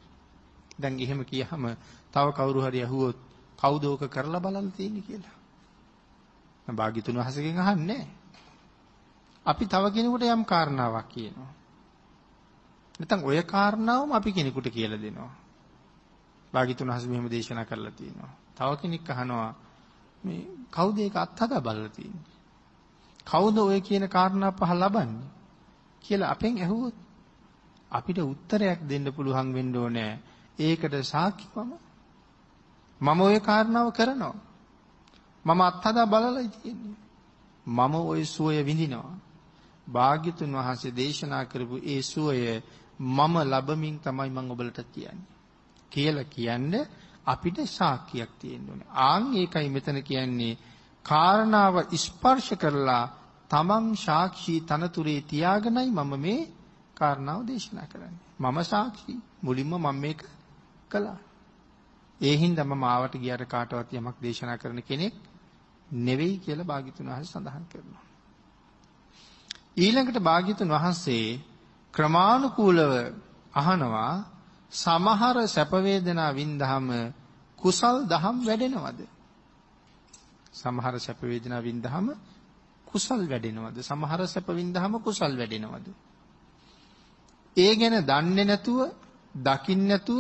[0.74, 1.64] දැන් එහෙම කියහම
[2.12, 3.18] තව කවුරු හරි අහුවොත්
[3.60, 5.38] කවුද ඕක කරලා බලන්න තියෙන්නේ කියලා.
[6.68, 8.04] මම භාග්‍යතුන් වහන්සේගෙන් අහන්නේ
[9.47, 11.53] අපි තව කෙනෙකුට යම් කාරණාවක් කියනවා.
[12.95, 15.33] නැත්නම් ඔය කාරණාවම අපි කෙනෙකුට කියලා දෙනවා.
[16.53, 18.33] භාග්‍යතුන් හස් මෙහෙම දේශනා කරලා තියෙනවා.
[18.55, 19.55] තව කෙනෙක් අහනවා
[20.23, 22.37] මේ කවුද ඒක අත්හදා බලලා තියෙන්නේ?
[23.27, 25.29] කවුද ඔය කියන කාරණා පහ ලබන්නේ?
[26.05, 26.97] කියලා අපෙන් ඇහුවොත්
[27.91, 30.13] අපිට උත්තරයක් දෙන්න පුළුවන් වෙන්න ඕනේ.
[30.59, 31.73] ඒකට සාක්ෂි මම
[33.01, 34.37] මම ওই කාරණාව කරනවා.
[35.45, 36.97] මම අත්හදා බලලා තියෙන්නේ.
[37.67, 39.17] මම ওই සුවය විඳිනවා.
[39.88, 42.64] භාග්‍යතුන් වහන්සේ දේශනා කරපු ඒ සුවය
[43.00, 45.32] මම ලබමින් තමයි මම ඔබලට කියන්නේ.
[45.92, 46.90] කියලා කියන්නේ
[47.26, 48.88] අපිට සාක්කියක් තියෙන්න ඕනේ.
[49.02, 50.60] ආන් ඒකයි මෙතන කියන්නේ
[51.06, 53.06] කාරණාව ස්පර්ශ කරලා
[53.52, 56.42] තමන් සාක්ෂි තනතුරේ තියාගෙනයි මම මේ
[56.96, 58.24] කාරණාව දේශනා කරන්නේ.
[58.40, 60.22] මම සාක්ෂි මුලින්ම මම මේක
[60.90, 61.20] කළා.
[62.22, 65.16] ඒ හින්දා මම ආවට ගියට කාටවත් යමක් දේශනා කරන කෙනෙක්
[65.88, 68.13] නෙවෙයි කියලා භාග්‍යතුන් වහන්සේ සඳහන් කරනවා.
[69.78, 71.40] ඊළඟට භාග්‍යතුන් වහන්සේ
[71.94, 72.92] ක්‍රමානුකූලව
[73.54, 74.14] අහනවා
[74.74, 76.88] සමහර සැප වේදනා වින්දහම
[77.60, 79.00] කුසල් දහම් වැඩෙනවද?
[80.54, 82.08] සමහර සැප වේදනා වින්දහම
[82.88, 83.78] කුසල් වැඩෙනවද?
[83.82, 85.88] සමහර සැප වින්දහම කුසල් වැඩෙනවද?
[87.58, 88.80] ඒ ගැන දන්නේ නැතුව,
[89.36, 90.20] දකින්න නැතුව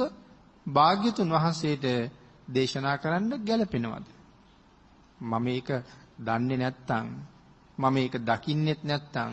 [0.65, 1.85] භාග්‍යතුන් වහන්සේට
[2.47, 4.05] දේශනා කරන්න ගැළපෙනවද?
[5.21, 5.69] මම ඒක
[6.19, 7.07] දන්නේ නැත්තම්
[7.77, 9.31] මම ඒක දකින්නෙත් නැත්තම්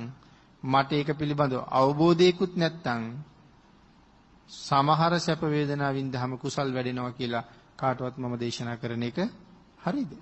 [0.63, 3.03] මට ඒක පිළිබඳව අවබෝධයකුත් නැත්තම්
[4.51, 9.19] සමහර සැප වේදනා වින්දහම කුසල් වැඩෙනවා කියලා කාටවත් මම දේශනා කරන එක
[9.79, 10.13] හරිද?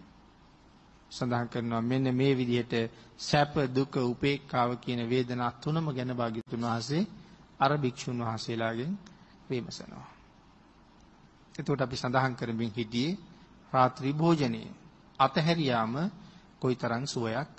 [1.10, 2.74] සඳහන් කරනවා මෙන්න මේ විදිහට
[3.18, 7.02] සැප දුක උපේක්ඛාව කියන වේදනා තුනම ගැන භාග්‍යතුන් වහන්සේ
[7.58, 8.92] අර භික්ෂුන් වහන්සේලාගෙන්
[9.48, 10.08] විමසනවා.
[11.54, 13.18] එතකොට අපි සඳහන් කරමින් හිටියේ
[13.72, 14.70] රාත්‍රී භෝජනයේ
[15.20, 15.94] අතහැරියාම
[16.60, 17.50] කොයිතරම් සුවයක්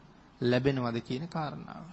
[0.41, 1.85] ලැබෙනවද කියන කාරණාව.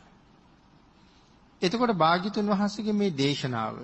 [1.63, 3.77] එතකොට භාග්‍යතුන් වහන්සේගේ මේ දේශනාව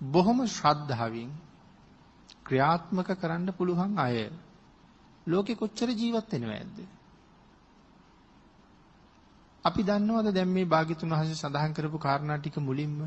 [0.00, 1.30] බොහොම ශ්‍රද්ධාවෙන්
[2.44, 4.30] ක්‍රියාත්මක කරන්න පුළුවන් අය
[5.26, 6.78] ලෝකෙ කොච්චර ජීවත් වෙනවද?
[9.64, 12.98] අපි දන්නවද දැන් මේ භාග්‍යතුන් වහන්සේ සඳහන් කරපු කාරණා ටික මුලින්ම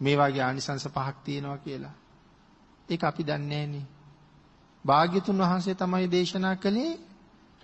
[0.00, 1.94] මේ වගේ ආනිසංස පහක් තියෙනවා කියලා.
[2.88, 3.86] ඒක අපි දන්නේ නැහනේ.
[4.84, 6.92] භාග්‍යතුන් වහන්සේ තමයි දේශනා කළේ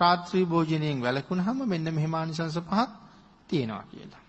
[0.00, 2.90] රාත්‍රී භෝජනයෙන් වැළකුණාම මෙන්න මෙහෙම ආනිසංස පහක්
[3.48, 4.22] තියෙනවා කියලා.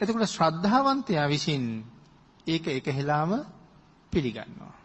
[0.00, 1.64] එතකොට ශ්‍රද්ධාවන්තයා විසින්
[2.46, 3.30] ඒක එක හෙලාම
[4.12, 4.76] පිළිගන්නවා.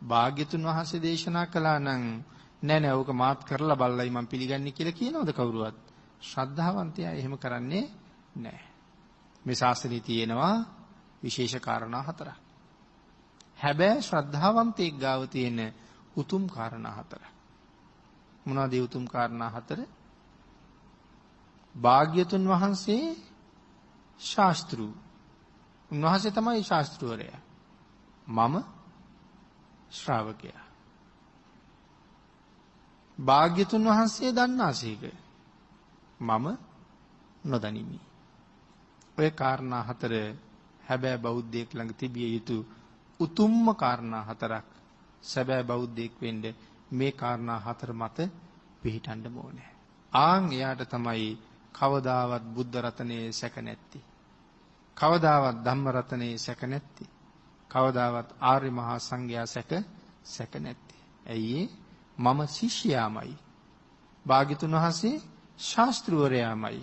[0.00, 2.04] භාග්‍යතුන් වහන්සේ දේශනා කළා නම්
[2.62, 5.78] නෑ නෑ ඕක මාත් කරලා බලලයි මම පිළිගන්නේ කියලා කියනවද කවුරුවත්?
[6.22, 7.84] ශ්‍රද්ධාවන්තයා එහෙම කරන්නේ
[8.36, 8.60] නෑ.
[9.44, 10.56] මේ ශාස්ත්‍රයේ තියෙනවා
[11.22, 12.38] විශේෂ කාරණා හතරක්.
[13.58, 15.58] හැබැයි ශ්‍රද්ධාවන්තයෙක් ගාව තියෙන
[16.16, 17.37] උතුම් කාරණා හතරක්.
[18.48, 19.80] මොනවද ඒ උතුම් කාරණා හතර?
[21.74, 23.04] භාග්‍යතුන් වහන්සේ
[24.20, 24.86] ශාස්ත්‍රු.
[25.90, 27.40] උන්වහන්සේ තමයි ශාස්ත්‍රවරයා.
[28.26, 28.54] මම
[29.90, 30.64] ශ්‍රාවකයා.
[33.18, 35.02] භාග්‍යතුන් වහන්සේ දන්නාසේක.
[36.20, 36.46] මම
[37.44, 38.00] නොදනිමි.
[39.18, 40.12] ඔය කාරණා හතර
[40.88, 42.56] හැබැයි බෞද්ධයෙක් ළඟ තිබිය යුතු
[43.20, 44.66] උතුම්ම කාරණා හතරක්.
[45.22, 46.44] සැබෑ බෞද්ධයෙක් වෙන්න
[46.90, 48.18] මේ කාරණා හතර මත
[48.82, 49.70] පිහිටන්න ඕනේ.
[50.12, 51.38] ආන් එයාට තමයි
[51.74, 54.04] කවදාවත් බුද්ධ රතනේ සැක නැත්තේ.
[54.96, 57.08] කවදාවත් ධම්ම රතනේ සැක නැත්තේ.
[57.70, 59.70] කවදාවත් ආර්ය මහා සංඝයා සැක
[60.24, 61.02] සැක නැත්තේ.
[61.26, 61.60] ඇයි
[62.18, 63.36] මම ශිෂ්‍යයාමයි.
[64.26, 65.22] භාග්‍යතුන් වහන්සේ
[65.60, 66.82] ශාස්ත්‍රවරයාමයි.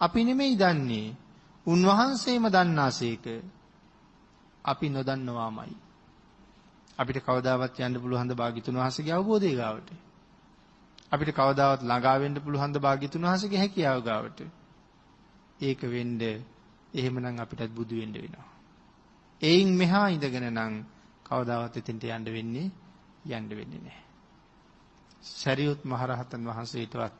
[0.00, 1.16] අපි නෙමෙයි දන්නේ.
[1.66, 3.24] උන්වහන්සේම දන්නාසේක.
[4.64, 5.85] අපි නොදන්නවාමයි.
[6.98, 9.88] අපිට කවදාවත් යන්න පුළුවන් ද භාග්‍යතුන් වහන්සේගේ අවබෝධය ගාවට.
[11.12, 14.38] අපිට කවදාවත් ළඟා වෙන්න පුළුවන් ද භාග්‍යතුන් වහන්සේගේ හැකියාව ගාවට.
[15.60, 16.20] ඒක වෙන්න
[16.92, 18.48] එහෙමනම් අපිටත් බුදු වෙන්න වෙනවා.
[19.40, 20.74] එයින් මෙහා ඉඳගෙන නම්
[21.24, 22.70] කවදාවත් එතෙන්ට යන්න වෙන්නේ
[23.28, 24.04] යන්න වෙන්නේ නැහැ.
[25.22, 27.14] සරියුත් මහරහතන් වහන්සේටවත්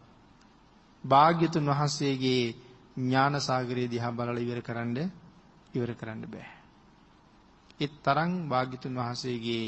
[1.05, 2.45] භාග්‍යතුන් වහන්සේගේ
[2.97, 4.99] ඥාන සාගරය දිහා බලලා ඉවර කරන්න
[5.75, 6.56] ඉවර කරන්න බෑ.
[7.81, 9.67] ඒ තරම් භාග්‍යතුන් වහන්සේගේ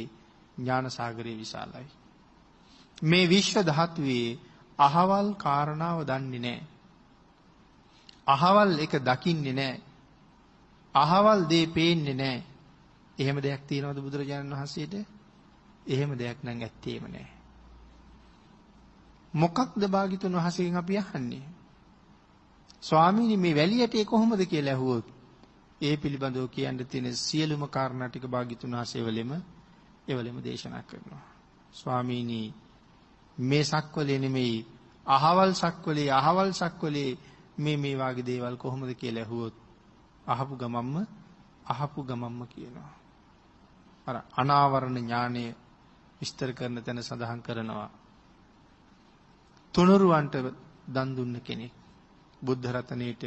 [0.56, 1.88] ඥාන සාගරය විශාලයි.
[3.02, 4.38] මේ විශ්ව ධාතුවේ
[4.78, 6.66] අහවල් කාරණාව දන්නේ නැහැ.
[8.26, 9.80] අහවල් එක දකින්නේ නැහැ.
[10.94, 12.42] අහවල් දේ පේන්නේ නැහැ.
[13.18, 14.94] එහෙම දෙයක් තියෙනවද බුදුරජාණන් වහන්සේට?
[15.86, 17.36] එහෙම දෙයක් නම් ඇත්තේම නැහැ.
[19.34, 21.46] මොකක්ද භාග්‍යතුන් වහන්සේගෙන් අපි අහන්නේ?
[22.82, 25.17] ස්වාමීනි මේ වැලියට කොහොමද කියලා ඇහුවොත්
[25.80, 29.30] ඒ පිළිබඳව කියන්න තියෙන සියලුම කාරණා ටික භාග්‍යතුන් වහන්සේ වලෙම
[30.08, 31.24] එවලෙම දේශනා කරනවා.
[31.72, 32.54] ස්වාමීනි
[33.38, 34.66] මේ සක්වලේ නෙමෙයි
[35.06, 37.18] අහවල් සක්වලේ අහවල් සක්වලේ
[37.58, 39.56] මේ මේ වාගේ දේවල් කොහොමද කියලා ඇහුවොත්
[40.26, 40.96] අහපු ගමම්ම
[41.66, 42.92] අහපු ගමම්ම කියනවා.
[44.06, 45.44] අර අනාවරණ ඥානය
[46.20, 47.90] විස්තර කරන තැන සඳහන් කරනවා.
[49.74, 50.34] තුනුරුවන්ට
[50.88, 51.72] දන් දුන්න කෙනෙක්
[52.42, 53.22] බුද්ධ රතනයේට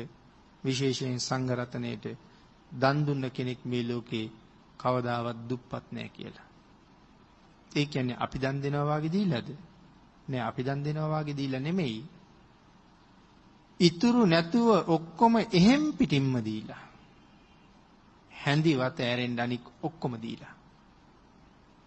[0.64, 2.06] විශේෂයෙන් සංඝ රතනයේට
[2.71, 4.31] දන් දුන්න කෙනෙක් මේ ලෝකේ
[4.77, 6.47] කවදාවත් දුප්පත් නැහැ කියලා.
[7.71, 9.49] ඒ කියන්නේ අපි දන් දෙනවා වගේ දීලාද?
[10.27, 12.05] නෑ අපි දන් දෙනවා වගේ දීලා නෙමෙයි.
[13.79, 16.84] ඉතුරු නැතුව ඔක්කොම එහෙම් පිටින්ම දීලා.
[18.31, 20.53] හැඳි වත ඇරෙන්න අනික් ඔක්කොම දීලා.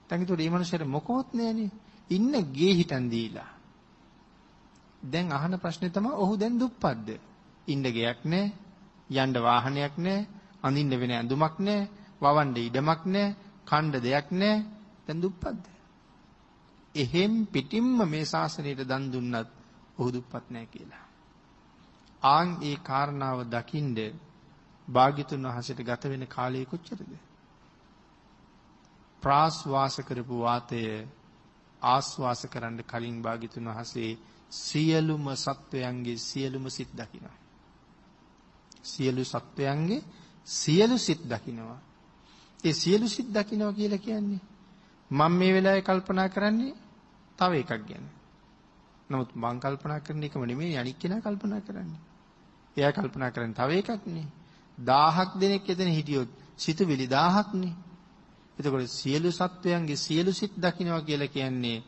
[0.08, 1.70] දැන් ඒතකොට මේ මනුස්සයාට මොකවත් නෑනේ.
[2.10, 3.50] ඉන්න ගේ හිටන් දීලා.
[5.02, 7.08] දැන් අහන ප්‍රශ්නේ තමයි ඔහු දැන් දුප්පත්ද?
[7.68, 8.52] ඉන්න ගෙයක් නෑ,
[9.12, 10.26] යන්න වාහනයක් නෑ,
[10.64, 11.88] අඳින්න වෙන ඇඳුමක් නෑ,
[12.20, 14.56] වවන්න ඉඩමක් නෑ, කණ්ඩ දෙයක් නෑ.
[15.06, 15.64] දැන් දුප්පත්ද?
[16.94, 19.48] එහෙම් පිටින්ම මේ ශාසනයට දන් දුන්නත්
[19.98, 21.04] ඔහු දුප්පත් නෑ කියලා.
[22.22, 23.98] ආන් ඒ කාරණාව දකින්ද
[24.88, 27.12] භාග්‍යතුන් වහන්සේට ගත වෙන කාලය කොච්චරද?
[29.22, 30.80] ප්‍රාස්වාස කරපු වාතය
[31.82, 34.10] ආස්වාස කරන්න කලින් භාග්‍යතුන් වහන්සේ
[34.52, 37.36] සියලුම සත්වයන්ගේ සියලුම සිත් දකිනවා.
[38.84, 40.04] සියලු සත්වයන්ගේ
[40.46, 41.78] සියලු සිත් දකිනවා.
[42.64, 44.40] ඒ සියලු සිත් දකිනවා කියලා කියන්නේ
[45.10, 46.74] මම මේ වෙලාවේ කල්පනා කරන්නේ
[47.38, 48.04] තව එකක් ගැන.
[49.10, 52.02] නමුත් මං කල්පනා කරන එකම නෙමෙයි අනික් කෙනා කල්පනා කරන්නේ.
[52.76, 54.28] එයා කල්පනා කරන්නේ තව එකක් නේ.
[54.78, 57.74] 1000ක් දෙනෙක් එතන හිටියොත් සිතුවිලි 1000ක් නේ.
[58.58, 61.78] එතකොට සියලු සත්වයන්ගේ සියලු සිත් දකින්නවා කියලා කියන්නේ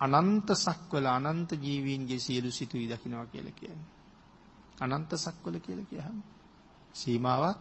[0.00, 3.90] අනන්ත සක්වල අනන්ත ජීවීන්ගේ සියලු සිතුවිලි දකින්නවා කියලා කියන්නේ.
[4.80, 6.18] අනන්ත සක්වල කියලා කියහම
[6.94, 7.60] සීමාවක්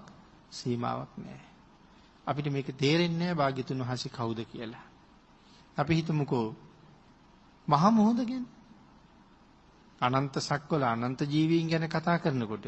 [0.52, 1.50] සීමාවක් නැහැ.
[2.28, 4.86] අපිට මේක තේරෙන්නේ නැහැ භාග්‍යතුන් වහන්සේ කවුද කියලා.
[5.78, 6.48] අපි හිතමුකෝ
[7.68, 8.46] මහා මොහොත ගැන.
[10.02, 12.66] අනන්ත සක්වල අනන්ත ජීවීන් ගැන කතා කරනකොට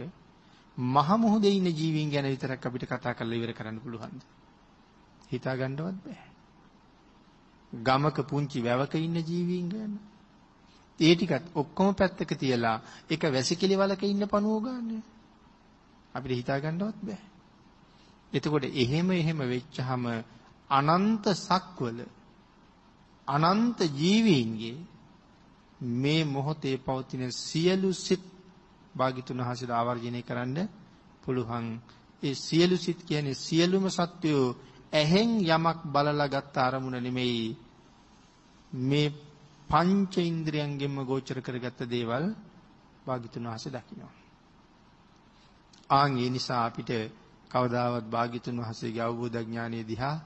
[0.77, 4.21] මහා මොහොතේ ඉන්න ජීවීන් ගැන විතරක් අපිට කතා කරලා ඉවර කරන්න පුළුවන්ද?
[5.31, 6.33] හිතා ගන්නවත් බෑ.
[7.73, 9.93] ගමක පුංචි වැවක ඉන්න ජීවීන් ගැන
[10.99, 12.77] ඒ ටිකත් ඔක්කොම පැත්තක තියලා
[13.09, 15.01] එක වැසිකිලි වලක ඉන්න පණුව ගන්න
[16.15, 17.21] අපිට හිතා ගන්නවත් බෑ.
[18.33, 20.03] එතකොට එහෙම එහෙම වෙච්චහම
[20.69, 21.99] අනන්ත සක්වල
[23.27, 24.77] අනන්ත ජීවීන්ගේ
[25.97, 28.23] මේ මොහොතේ පවතින සියලු සිත්
[28.95, 30.57] භාග්‍යතුන් වහන්සේට ආවර්ජනය කරන්න
[31.23, 31.67] පුළුවන්.
[32.23, 34.55] ඒ සියලු සිත් කියන්නේ සියලුම සත්වයෝ
[34.93, 37.57] ඇහෙන් යමක් බලලා ගත්ත අරමුණ නෙමෙයි.
[38.81, 39.13] මේ
[39.69, 42.25] පංච ඉන්ද්‍රියන්ගෙන්ම ගෝචර කරගත්ත දේවල්
[43.05, 44.22] භාග්‍යතුන් වහන්සේ දකිනවා.
[45.93, 46.91] ආන් ඒ නිසා අපිට
[47.51, 50.17] කවදාවත් භාග්‍යතුන් වහන්සේගේ අවබෝධ ඥානය දිහා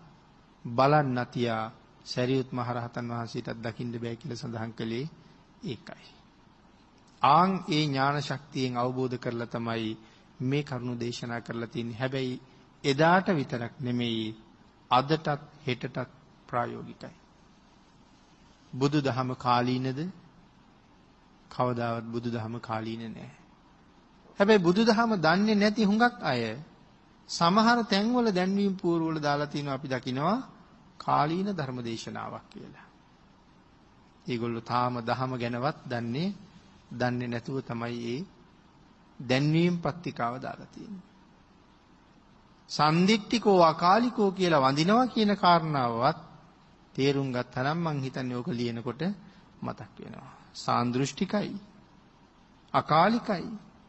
[0.65, 1.63] බලන්න නැතියා
[2.05, 5.05] සරියුත් මහරහතන් වහන්සේටත් දකින්න බෑ කියලා සඳහන් කළේ
[5.65, 6.05] ඒකයි.
[7.21, 9.91] ආන් ඒ ඥාන ශක්තියෙන් අවබෝධ කරලා තමයි
[10.41, 11.95] මේ කරුණු දේශනා කරලා තින්නේ.
[11.95, 12.41] හැබැයි
[12.83, 14.27] එදාට විතරක් නෙමෙයි
[14.91, 15.27] අදටත්
[15.65, 15.97] හෙටටත්
[16.47, 17.15] ප්‍රායෝගිකයි.
[18.73, 19.99] බුදු දහම කාලීනද
[21.51, 23.31] කවදාවත් බුදු දහම කාලීන නෑ.
[24.39, 26.41] හැබැයි බුදු දහම දන්නේ නැති හුඟක් අය
[27.29, 30.37] සමහර තැන්වල දැන්වීම් පූර්වවල දාලා තිනවා අපි දකිනවා
[30.97, 32.87] කාලීන ධර්ම දේශනාවක් කියලා.
[34.25, 36.29] ඒගොල්ලෝ තාම දහම ගැනවත් දන්නේ
[36.91, 38.19] දන්නේ නැතුව තමයි ඒ
[39.19, 41.05] දැන්වීම් පත්තිකාව දාලා තියෙන්නේ.
[42.69, 46.19] සන්දිට්ඨිකෝ අකාලිකෝ කියලා වඳිනවා කියන කාරණාවවත්
[46.95, 49.01] තේරුම් ගත්තනම් මං හිතන්නේ ඕක ලියනකොට
[49.61, 50.31] මතක් වෙනවා.
[50.55, 51.55] සාන්දෘෂ්ටිකයි.
[52.73, 53.47] අකාලිකයි.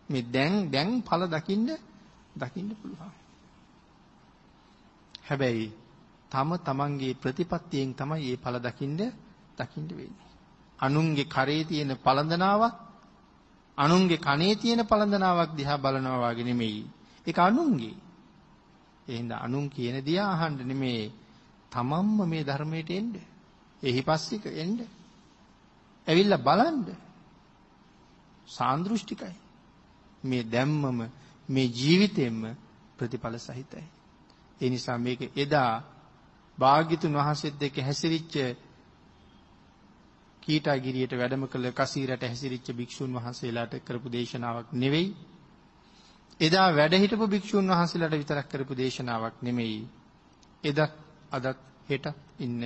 [0.08, 1.68] මේ දැන් දැන් ඵල දකින්න
[2.36, 3.12] දකින්න පුළුවන්.
[5.28, 5.66] හැබැයි
[6.30, 9.00] තම තමන්ගේ ප්‍රතිපත්තියෙන් තමයි මේ ඵල දකින්න
[9.58, 10.28] දකින්න වෙන්නේ.
[10.78, 12.74] අනුන්ගේ කරේ තියෙන පළඳනාවක්
[13.78, 16.84] අනුන්ගේ කනේ තියෙන පළඳනාවක් දිහා බලනවා වගේ නෙමෙයි.
[17.26, 17.96] ඒක අනුන්ගේ.
[19.08, 21.12] එහෙනම් අනුන් කියන දේ අහන්න නෙමෙයි.
[21.72, 23.12] තමන්ම මේ ධර්මයට එන්න.
[23.82, 24.78] එහි පස්සික එන්න.
[26.06, 26.86] ඇවිල්ලා බලන්න.
[28.48, 29.47] සාන්දෘෂ්ටිකයි.
[30.22, 31.00] මේ දැම්මම
[31.48, 32.56] මේ ජීවිතෙම්ම
[32.96, 33.86] ප්‍රතිඵල සහිතයි.
[34.60, 35.72] ඒ නිසා මේක එදා
[36.58, 38.34] භාග්‍යතුන් වහන්සේත් එක්ක හැසිරිච්ච
[40.42, 45.08] කීටාගිරියට වැඩම කළ කසීරට හැසිරිච්ච භික්ෂුන් වහන්සේලාට කරපු දේශනාවක් නෙවෙයි.
[46.40, 49.80] එදා වැඩ හිටපු භික්ෂුන් වහන්සේලාට විතරක් කරපු දේශනාවක් නෙමෙයි.
[50.64, 50.78] එදත්
[51.30, 52.06] අදත් හෙටත්
[52.38, 52.62] ඉන්න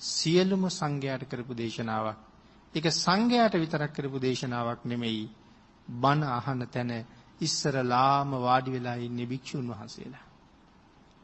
[0.00, 2.18] සියලුම සංඝයාට කරපු දේශනාවක්.
[2.74, 5.24] ඒක සංඝයාට විතරක් කරපු දේශනාවක් නෙමෙයි.
[5.88, 6.92] බණ අහන තැන
[7.40, 10.24] ඉස්සරලාම වාඩි වෙලා ඉන්නේ භික්ෂුන් වහන්සේලා.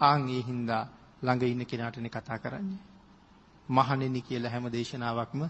[0.00, 0.84] ආන් ඒ හින්දා
[1.22, 2.82] ළඟ ඉන්න කෙනාටනේ කතා කරන්නේ.
[3.68, 5.42] මහණෙනි කියලා හැම දේශනාවක්ම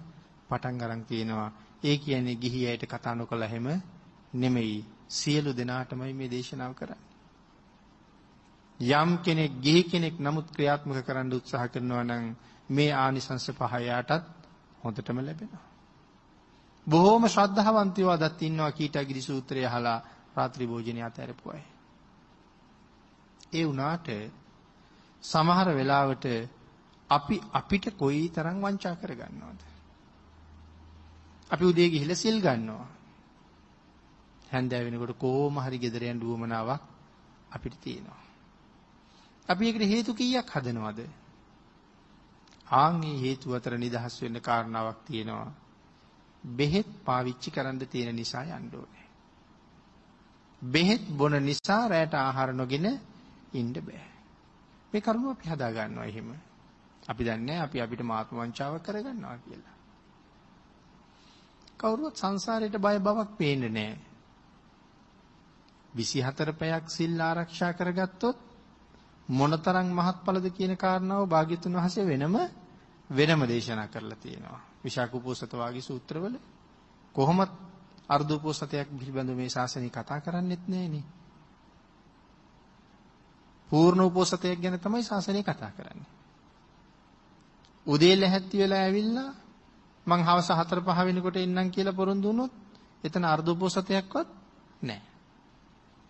[0.48, 1.50] පටන් අරන් තියෙනවා.
[1.82, 3.68] ඒ කියන්නේ ගිහි අයට කතා නොකළ හැම
[4.34, 4.84] නෙමෙයි.
[5.10, 7.08] සියලු දෙනාටමයි මේ දේශනාව කරන්නේ.
[8.80, 12.24] යම් කෙනෙක් ගිහි කෙනෙක් නමුත් ක්‍රියාත්මක කරන්න උත්සාහ කරනවා නම්
[12.70, 14.24] මේ ආනිසංස පහ යාටත්
[14.82, 15.69] හොඳටම ලැබෙනවා.
[16.86, 19.98] බොහෝම ශ්‍රද්ධාවන්තයෝ අදත් ඉන්නවා කීටගිරි සූත්‍රය අහලා
[20.36, 21.62] රාත්‍රී භෝජනය අතහැරපු අය.
[23.52, 24.08] ඒ වුණාට
[25.24, 26.24] සමහර වෙලාවට
[27.10, 29.60] අපි අපිට කොයි තරම් වංචා කරගන්නවද?
[31.50, 32.88] අපි උදේ ගිහිල්ලා සිල් ගන්නවා.
[34.52, 36.82] හැන්දෑව වෙනකොට කොහොම හරි ගෙදර යන්න උවමනාවක්
[37.50, 38.22] අපිට තියෙනවා.
[39.48, 41.00] අපි ඒකට හේතු කීයක් හදනවද?
[42.74, 45.50] ආන්ගේ හේතු අතර නිදහස් වෙන්න කාරණාවක් තියෙනවා.
[46.44, 49.06] බෙහෙත් පාවිච්චි කරන්න තියෙන නිසා යන්න ඕනේ.
[50.62, 52.86] බෙහෙත් බොන නිසා රැට ආහාර නොගෙන
[53.52, 54.06] ඉන්න බෑ.
[54.92, 56.30] මේ කරුණ අපි හදා ගන්නවා එහෙම.
[57.08, 59.76] අපි දන්නේ අපි අපිට මාත්ම වංචාව කරගන්නවා කියලා.
[61.78, 63.98] කවුරුවත් සංසාරයට බය බවක් පේන්නේ නැහැ.
[65.94, 68.38] 24 පැයක් සිල් ආරක්ෂා කරගත්තොත්
[69.28, 72.36] මොනතරම් මහත්ඵලද කියන කාරණාව භාග්‍යතුන් වහන්සේ වෙනම
[73.10, 74.69] වෙනම දේශනා කරලා තියෙනවා.
[74.84, 76.34] විශාක උපෝසත වාගේ සූත්‍රවල
[77.14, 77.52] කොහොමත්
[78.08, 81.04] අර්ධ උපෝසතයක් පිළිබඳව මේ ශාසනය කතා කරන්නේත් නැහෙනේ.
[83.70, 86.10] පූර්ණ උපෝසතයක් ගැන තමයි ශාසනය කතා කරන්නේ.
[87.86, 89.30] උදේ ලැහැත්ති වෙලා ඇවිල්ලා
[90.06, 92.52] මං හවස 4 5 වෙනකොට එන්නම් කියලා පොරොන්දු වුණොත්
[93.04, 94.28] එතන අර්ධෝපෝසතයක්වත්
[94.82, 95.08] නැහැ.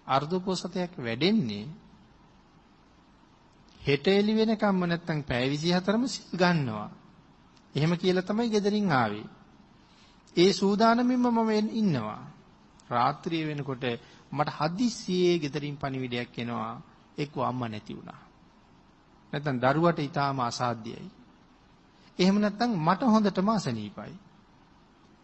[0.07, 1.67] අර්ධෝපෝසතයක් වැඩෙන්නේ
[3.81, 6.91] හෙට එළි වෙනකම්ම නැත්තම් පැය 24ම සිල් ගන්නවා.
[7.75, 9.27] එහෙම කියලා තමයි ගෙදරින් ආවේ.
[10.37, 12.23] ඒ සූදානමින්ම මම ඉන්නවා.
[12.91, 13.85] රාත්‍රිය වෙනකොට
[14.33, 16.75] මට හදිස්සියේ ගෙදරින් පණිවිඩයක් එනවා.
[17.19, 18.21] එක්ක අම්මා නැති වුණා.
[19.33, 21.11] නැත්තම් දරුවට ඊටාම අසාධ්‍යයි.
[22.19, 24.15] එහෙම නැත්නම් මට හොඳටම අසනීපයි.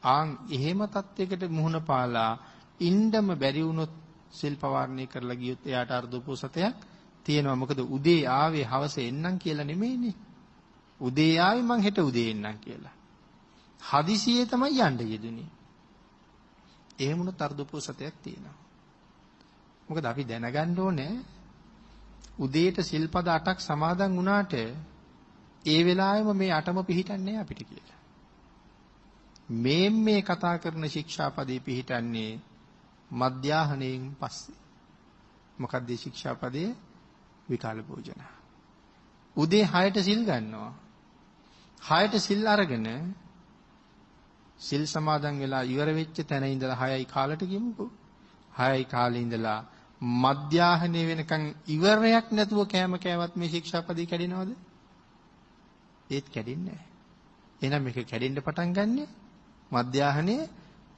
[0.03, 2.33] ආන් එහෙම තත්යකට මුහුණ පාලා
[2.81, 3.93] ඉන්නම බැරි වුණොත්
[4.31, 6.77] සිල් පවාරණය කරලා ගියොත් එයාට අර්ධපෝසතයක්
[7.27, 7.55] තියෙනවා.
[7.55, 10.15] මොකද උදේ ආවේ හවස එන්නම් කියලා නෙමෙයිනේ.
[11.01, 12.95] උදේ ආවේ මං හෙට උදේ එන්නම් කියලා.
[13.81, 15.51] හදිසියේ තමයි යන්න යෙදුනේ.
[16.99, 18.57] එහෙම වුණොත් අර්ධපෝසතයක් තියෙනවා.
[19.89, 21.13] මොකද අපි දැනගන්න ඕනේ
[22.39, 24.55] උදේට සිල්පද 8ක් සමාදන් වුණාට
[25.65, 28.01] ඒ වෙලාවෙම මේ අටම පිළිහිටන්නේ අපිට කියලා.
[29.57, 32.41] මේ මේ කතා කරන ශික්ෂාපදේ පිළිහිටන්නේ
[33.11, 34.59] මධ්‍යාහණයෙන් පස්සේ.
[35.59, 36.69] මොකක්ද මේ ශික්ෂාපදේ?
[37.49, 38.21] විකාල භෝජන.
[39.37, 40.73] උදේ 6ට සිල් ගන්නවා.
[41.83, 42.87] 6ට සිල් අරගෙන
[44.61, 47.91] සිල් සමාදන් වෙලා ඉවර වෙච්ච තැන ඉඳලා 6යි කාලට ගිමුකෝ.
[48.53, 49.61] 6යි කාලේ ඉඳලා
[50.01, 54.51] මධ්‍යාහනේ වෙනකන් ඉවරයක් නැතුව කෑම කෑවත් මේ ශික්ෂාපදේ කැඩෙනවද?
[56.11, 56.87] ඒත් කැඩෙන්නේ නැහැ.
[57.61, 59.05] එහෙනම් මේක කැඩෙන්න පටන් ගන්නෙ
[59.71, 60.43] මධ්‍යාහනේ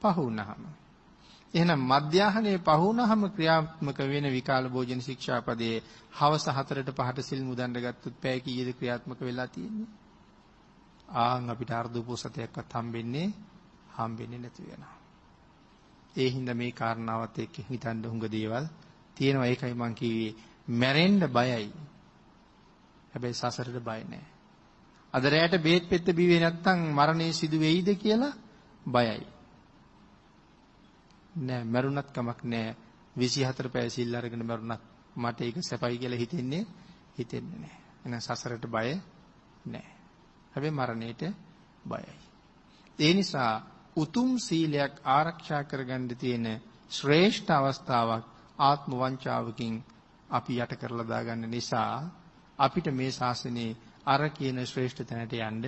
[0.01, 0.63] පහ වුණාම.
[1.53, 5.77] එහෙනම් මධ්‍යාහනේ පහ වුණාම ක්‍රියාත්මක වෙන විකාල භෝජන ශික්ෂාපදයේ
[6.13, 9.89] හවස 4ට 5ට සිල් මුදන්න ගත්තොත් පැය කීයද ක්‍රියාත්මක වෙලා තියෙන්නේ?
[11.15, 13.27] ආන් අපිට අර්ධ උපෝසතයක්වත් හම්බෙන්නේ
[13.95, 14.97] හම්බෙන්නේ නැති වෙනවා.
[16.15, 18.65] ඒ හින්දා මේ කාරණාවත් එක්ක හිතන්න හුඟ දේවල්
[19.17, 19.45] තියෙනවා.
[19.45, 20.33] ඒකයි මං කිව්වේ
[20.67, 21.71] මැරෙන්න බයයි.
[23.11, 24.27] හැබැයි සසරට බය නැහැ.
[25.13, 28.33] අද රැයට බේත් පෙත්ත බිවේ නැත්තම් මරණය සිදු වෙයිද කියලා
[28.85, 29.25] බයයි.
[31.39, 32.75] නෑ මරුණත් කමක් නෑ
[33.15, 34.81] 24 පැය සිල් අරගෙන මරුණත්
[35.15, 36.63] මට ඒක සැපයි කියලා හිතෙන්නේ
[37.17, 37.77] හිතෙන්නේ නෑ.
[37.99, 38.89] එහෙනම් සසරට බය
[39.65, 39.98] නෑ.
[40.51, 41.21] හැබැයි මරණයට
[41.83, 42.13] බයයි.
[42.99, 43.53] ඒ නිසා
[43.95, 46.47] උතුම් සීලයක් ආරක්ෂා කරගන්න තියෙන
[46.91, 48.25] ශ්‍රේෂ්ඨ අවස්ථාවක්
[48.59, 49.75] ආත්ම වංචාවකින්
[50.29, 51.93] අපි යට කරලා දාගන්න නිසා
[52.59, 55.65] අපිට මේ ශාසනයේ අර කියන ශ්‍රේෂ්ඨ තැනට යන්න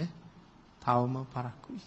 [0.81, 1.81] තවම පරක්කුයි.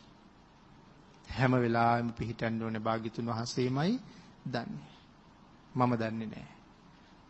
[1.29, 4.01] හැම වෙලාවෙම පිහිටන්න ඕනේ භාග්‍යතුන් වහන්සේමයි
[4.47, 4.93] දන්නේ.
[5.75, 6.55] මම දන්නේ නැහැ.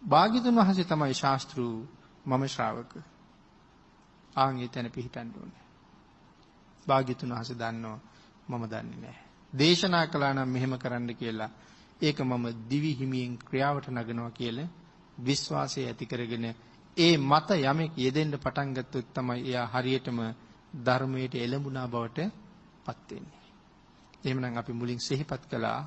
[0.02, 1.66] භාග්‍යතුන් වහන්සේ තමයි ශාස්ත්‍රු
[2.26, 2.92] මම ශ්‍රාවක.
[4.36, 5.64] ආන් ඒ තැන පිහිටන්න ඕනේ.
[6.86, 7.98] භාග්‍යතුන් වහන්සේ දන්නෝ
[8.48, 9.24] මම දන්නේ නැහැ.
[9.52, 11.50] දේශනා කළා නම් මෙහෙම කරන්න කියලා
[12.00, 14.72] ඒක මම දිවි හිමියෙන් ක්‍රියාවට නගනවා කියලා
[15.18, 16.46] විශ්වාසය ඇති කරගෙන
[16.96, 20.18] ඒ මත යමෙක් යෙදෙන්න පටන් ගත්තොත් තමයි එයා හරියටම
[20.76, 22.18] ධර්මයට එළඹුණා බවට
[22.84, 23.42] පත් වෙන්නේ.
[24.24, 25.80] එහෙමනම් අපි මුලින් සිහිපත් කළා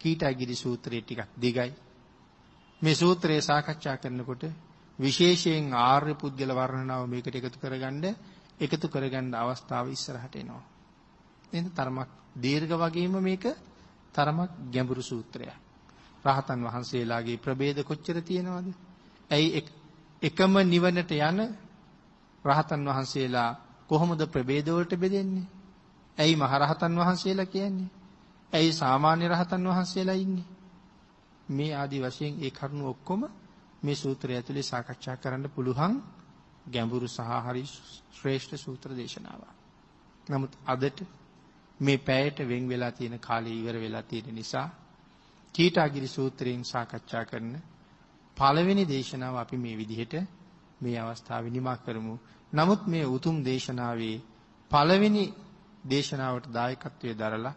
[0.00, 1.72] කීටගිරි සූත්‍රයේ ටිකක් දිගයි.
[2.82, 4.42] මේ සූත්‍රය සාකච්ඡා කරනකොට
[4.98, 8.04] විශේෂයෙන් ආර්ය පුද්ගල වර්ණනාව මේකට එකතු කරගන්න
[8.58, 10.64] එකතු කරගන්න අවස්ථාව ඉස්සරහට එනවා.
[11.52, 13.44] එහෙනම් තරමක් දීර්ඝ වගේම මේක
[14.14, 15.54] තරමක් ගැඹුරු සූත්‍රයක්.
[16.24, 18.68] රහතන් වහන්සේලාගේ ප්‍රභේද කොච්චර තියෙනවද?
[19.30, 19.64] ඇයි
[20.22, 21.38] එකම නිවනට යන
[22.44, 23.50] රහතන් වහන්සේලා
[23.88, 25.46] කොහොමද ප්‍රභේද වලට බෙදෙන්නේ?
[26.18, 27.90] ඇයි මහරහතන් වහන්සේලා කියන්නේ?
[28.52, 30.48] ඇයි සාමාන්‍ය රහතන් වහන්සේලා ඉන්නේ?
[31.48, 33.22] මේ ආදි වශයෙන් ඒ කරුණු ඔක්කොම
[33.82, 35.94] මේ සූත්‍රය ඇතුලේ සාකච්ඡා කරන්න පුළුවන්
[36.66, 37.64] ගැඹුරු සහ හරි
[38.12, 39.54] ශ්‍රේෂ්ඨ සූත්‍ර දේශනාවක්.
[40.26, 40.98] නමුත් අදට
[41.80, 44.68] මේ පැයට වෙන් වෙලා තියෙන කාලය ඉවර වෙලා තියෙන නිසා
[45.54, 47.52] කීටාගිරි සූත්‍රයෙන් සාකච්ඡා කරන
[48.36, 50.14] පළවෙනි දේශනාව අපි මේ විදිහට
[50.80, 52.14] මේ අවස්ථාවේ නිමා කරමු.
[52.52, 54.16] නමුත් මේ උතුම් දේශනාවේ
[54.70, 55.24] පළවෙනි
[55.84, 57.54] දේශනාවට දායකත්වයේ දරලා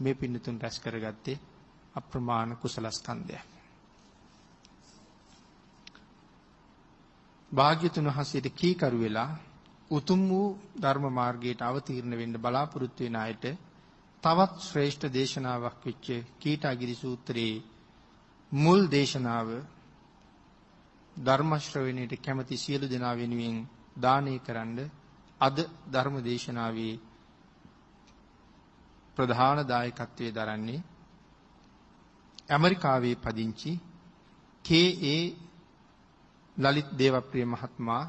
[0.00, 1.42] මේ පින්නතුන් රැස් කරගත්තේ
[1.94, 2.86] අප්‍රමාණ කුසල
[7.52, 9.30] භාග්‍යතුන් වහන්සේට කීකරු වෙලා
[9.90, 13.44] උතුම් වූ ධර්ම මාර්ගයට අවතීර්ණ වෙන්න බලාපොරොත්තු වෙන අයට
[14.22, 16.06] තවත් ශ්‍රේෂ්ඨ දේශනාවක් වෙච්ච
[16.40, 17.62] කීටාගිරි සූත්‍රයේ
[18.52, 19.48] මුල් දේශනාව
[21.16, 23.56] ධර්ම ශ්‍රවණයට කැමති සියලු දෙනා වෙනුවෙන්
[23.96, 24.78] දානය කරන්න
[25.40, 25.56] අද
[25.88, 26.94] ධර්ම දේශනාවේ
[29.16, 30.80] ප්‍රධාන දායකත්වයේ දරන්නේ
[32.48, 33.72] ඇමරිකාවේ පදිංචි
[34.64, 35.22] කේ.ඒ.
[36.56, 38.04] ලලිත් දේවප්‍රිය මහත්මයා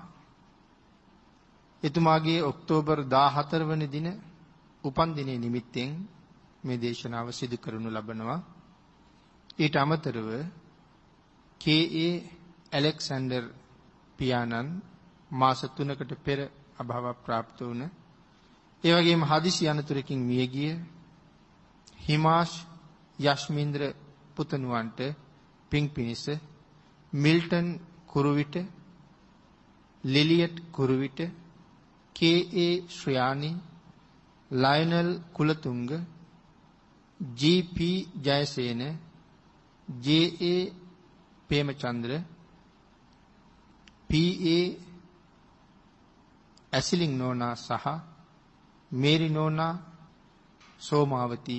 [1.84, 4.08] එතුමාගේ ඔක්තෝබර් 14 වන දින
[4.84, 5.90] උපන් දිනයේ නිමිත්තෙන්
[6.64, 8.40] මේ දේශනාව සිදු කරනු ලබනවා
[9.58, 10.30] ඊට අමතරව
[11.62, 12.14] කේ.ඒ.
[12.72, 13.44] ඇලෙක්සැන්ඩර්
[14.20, 14.70] පියාණන්
[15.32, 16.40] මාස 3කට පෙර
[16.78, 17.84] අභාව ප්‍රාප්ත වුණ
[18.84, 20.74] ඒ වගේම හදිසි අනතුරකින් මිය ගිය
[22.00, 22.54] හිමාෂ්
[23.20, 23.82] යශ්මින්ද්‍ර
[24.36, 25.00] පුතණුවන්ට
[25.72, 26.24] පිං පිනිස
[27.14, 27.68] Milton
[28.12, 28.56] Kuruwita
[30.04, 31.20] Lilliet Kuruwita
[32.16, 32.72] K A.
[32.90, 33.52] Sriyani
[34.52, 35.90] Lionel Kulatunga
[37.20, 37.98] G P.
[38.20, 38.82] Jayasena
[39.88, 40.60] J A.
[41.50, 42.12] Premachandra
[44.10, 44.64] P A.
[46.74, 47.86] Asilin Nona සහ
[48.92, 49.74] මේරි නෝනා
[50.82, 51.58] සෝමාවති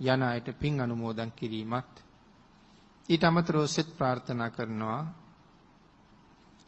[0.00, 1.94] යන අයට පින් අනුමෝදන් කිරීමත්
[3.08, 5.00] ඊට අමතරව සෙත් ප්‍රාර්ථනා කරනවා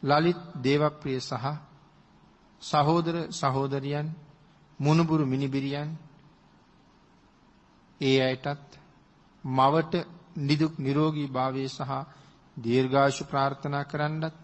[0.05, 1.45] ලලිත් දේවප්‍රිය සහ
[2.61, 4.07] සහෝදර සහෝදරියන්
[4.79, 5.89] මුණුබුරු මිනිබිරියන්
[8.01, 8.69] ඒ අයටත්
[9.43, 9.93] මවට
[10.39, 11.91] නිදුක් නිරෝගී භාවයේ සහ
[12.57, 14.35] දීර්ඝායුෂ ප්‍රාර්ථනා කරන්නත්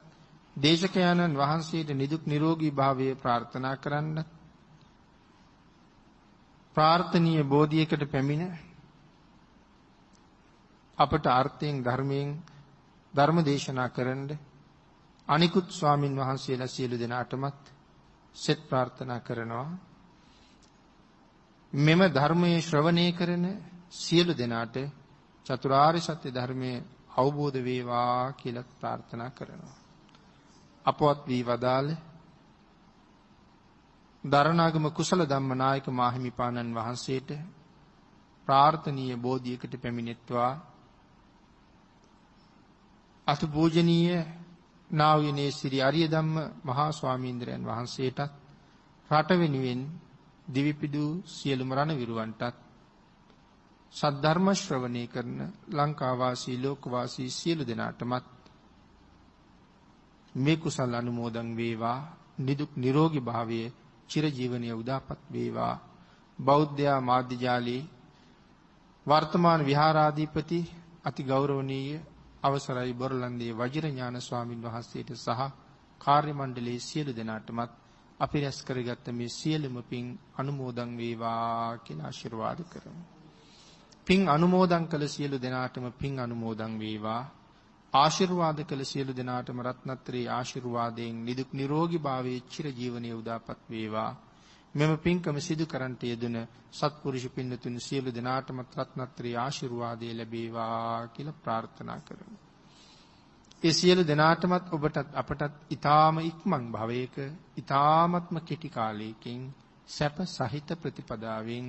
[0.56, 4.18] දේශකයන්න් වහන්සේට නිදුක් නිරෝගී භාවය ප්‍රාර්ථනා කරන්න
[6.76, 8.44] ප්‍රාර්ථනීය බෝධියකට පැමිණ
[10.98, 12.30] අපට අර්ථයෙන් ධර්මයෙන්
[13.14, 14.30] ධර්ම දේශනා කරන්න
[15.28, 17.62] අනිකුත් ස්වාමින් වහන්සේලා සියලු දෙනාටමත්
[18.36, 19.70] සෙත් ප්‍රාර්ථනා කරනවා
[21.74, 23.46] මෙම ධර්මයේ ශ්‍රවණය කරන
[23.92, 24.76] සියලු දෙනාට
[25.46, 29.78] චතුරාර්ය සත්‍ය ධර්මයේ අවබෝධ වේවා කියලා ප්‍රාර්ථනා කරනවා.
[30.86, 31.90] අපවත් වී වදාළ
[34.24, 37.30] දරණාගම කුසල ධම්මනායක මාහිමිපාණන් වහන්සේට
[38.48, 40.52] ප්‍රාර්ථනීය බෝධියකට පැමිණෙත්වා
[43.28, 44.41] අතු පූජනීය
[44.92, 48.20] නා වූනේ ශ්‍රී අරිය ධම්ම මහා ස්වාමීන්ද්‍රයන් වහන්සේටත්
[49.12, 49.82] රට වෙනුවෙන්
[50.48, 52.58] දිවිපිදු සියලුම රණවිරුවන්ටත්
[53.94, 55.38] සද්ධර්ම ශ්‍රවණය කරන
[55.70, 58.26] ලංකාවාසී ලෝකවාසී සියලු දෙනාටමත්
[60.36, 62.00] මේ කුසල් අනුමෝදන් වේවා
[62.40, 63.74] නිදුක් නිරෝගී භාවයේ
[64.10, 65.76] චිරජීවනයේ උදාපත් වේවා.
[66.40, 67.90] බෞද්ධ මාධ්‍ය ජාලී
[69.06, 70.60] වර්තමාන විහාරාධිපති
[71.04, 72.02] අති ගෞරවනීය
[72.44, 75.42] අවසරයි බොරලන්දේ වජිරඥාන ස්වාමින් වහන්සේට සහ
[76.02, 77.72] කාර්ය මණ්ඩලයේ සියලු දෙනාටමත්
[78.20, 83.04] අපි රැස් කරගත්ත මේ සියලුම පින් අනුමෝදන් වේවා කියලා ආශිර්වාද කරමු.
[84.08, 87.24] පින් අනුමෝදන් කළ සියලු දෙනාටම පින් අනුමෝදන් වේවා.
[87.94, 94.12] ආශිර්වාද කළ සියලු දෙනාටම රත්නත්‍රී ආශිර්වාදයෙන් නිදුක් නිරෝගී භාවයේ චිර ජීවනයේ උදාපත් වේවා.
[94.76, 96.38] මෙම පින්කම සිදු කරන්ට යෙදුන
[96.72, 102.38] සත්පුරුෂ පින්නතුන් සියලු දෙනාටම රත්නත්‍රී ආශිර්වාදය ලැබේවා කියලා ප්‍රාර්ථනා කරමු.
[103.64, 107.16] ඒ සියලු දෙනාටමත් ඔබටත් අපටත් ඊ타ම ඉක්මන් භවයක
[107.58, 109.42] ඊ타මත්ම කෙටි කාලයකින්
[109.88, 111.68] සැප සහිත ප්‍රතිපදාවෙන්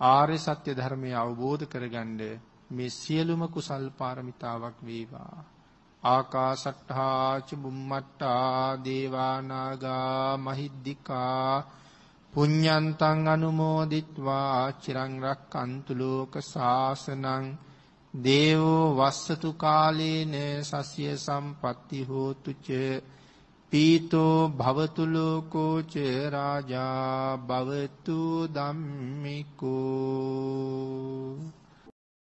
[0.00, 2.20] ආර්ය සත්‍ය ධර්මය අවබෝධ කරගන්න
[2.70, 5.53] මේ සියලුම කුසල් පාරමිතාවක් වේවා
[6.04, 11.52] ආකාසට්ඨා චුම්මට්ටා දේවානාගා මහිද්దికා
[12.32, 17.46] පුඤ්ඤන්තං අනුමෝදිත්වා චිරං රක්칸තු ලෝක සාසනං
[18.14, 22.68] දේවෝ වස්සතු කාලේන සස්්‍ය සම්පatti හෝතු ච
[23.72, 25.94] පීතෝ භවතු ලෝකෝ ච
[26.30, 28.18] රාජා භවතු
[28.54, 29.74] ධම්මිකෝ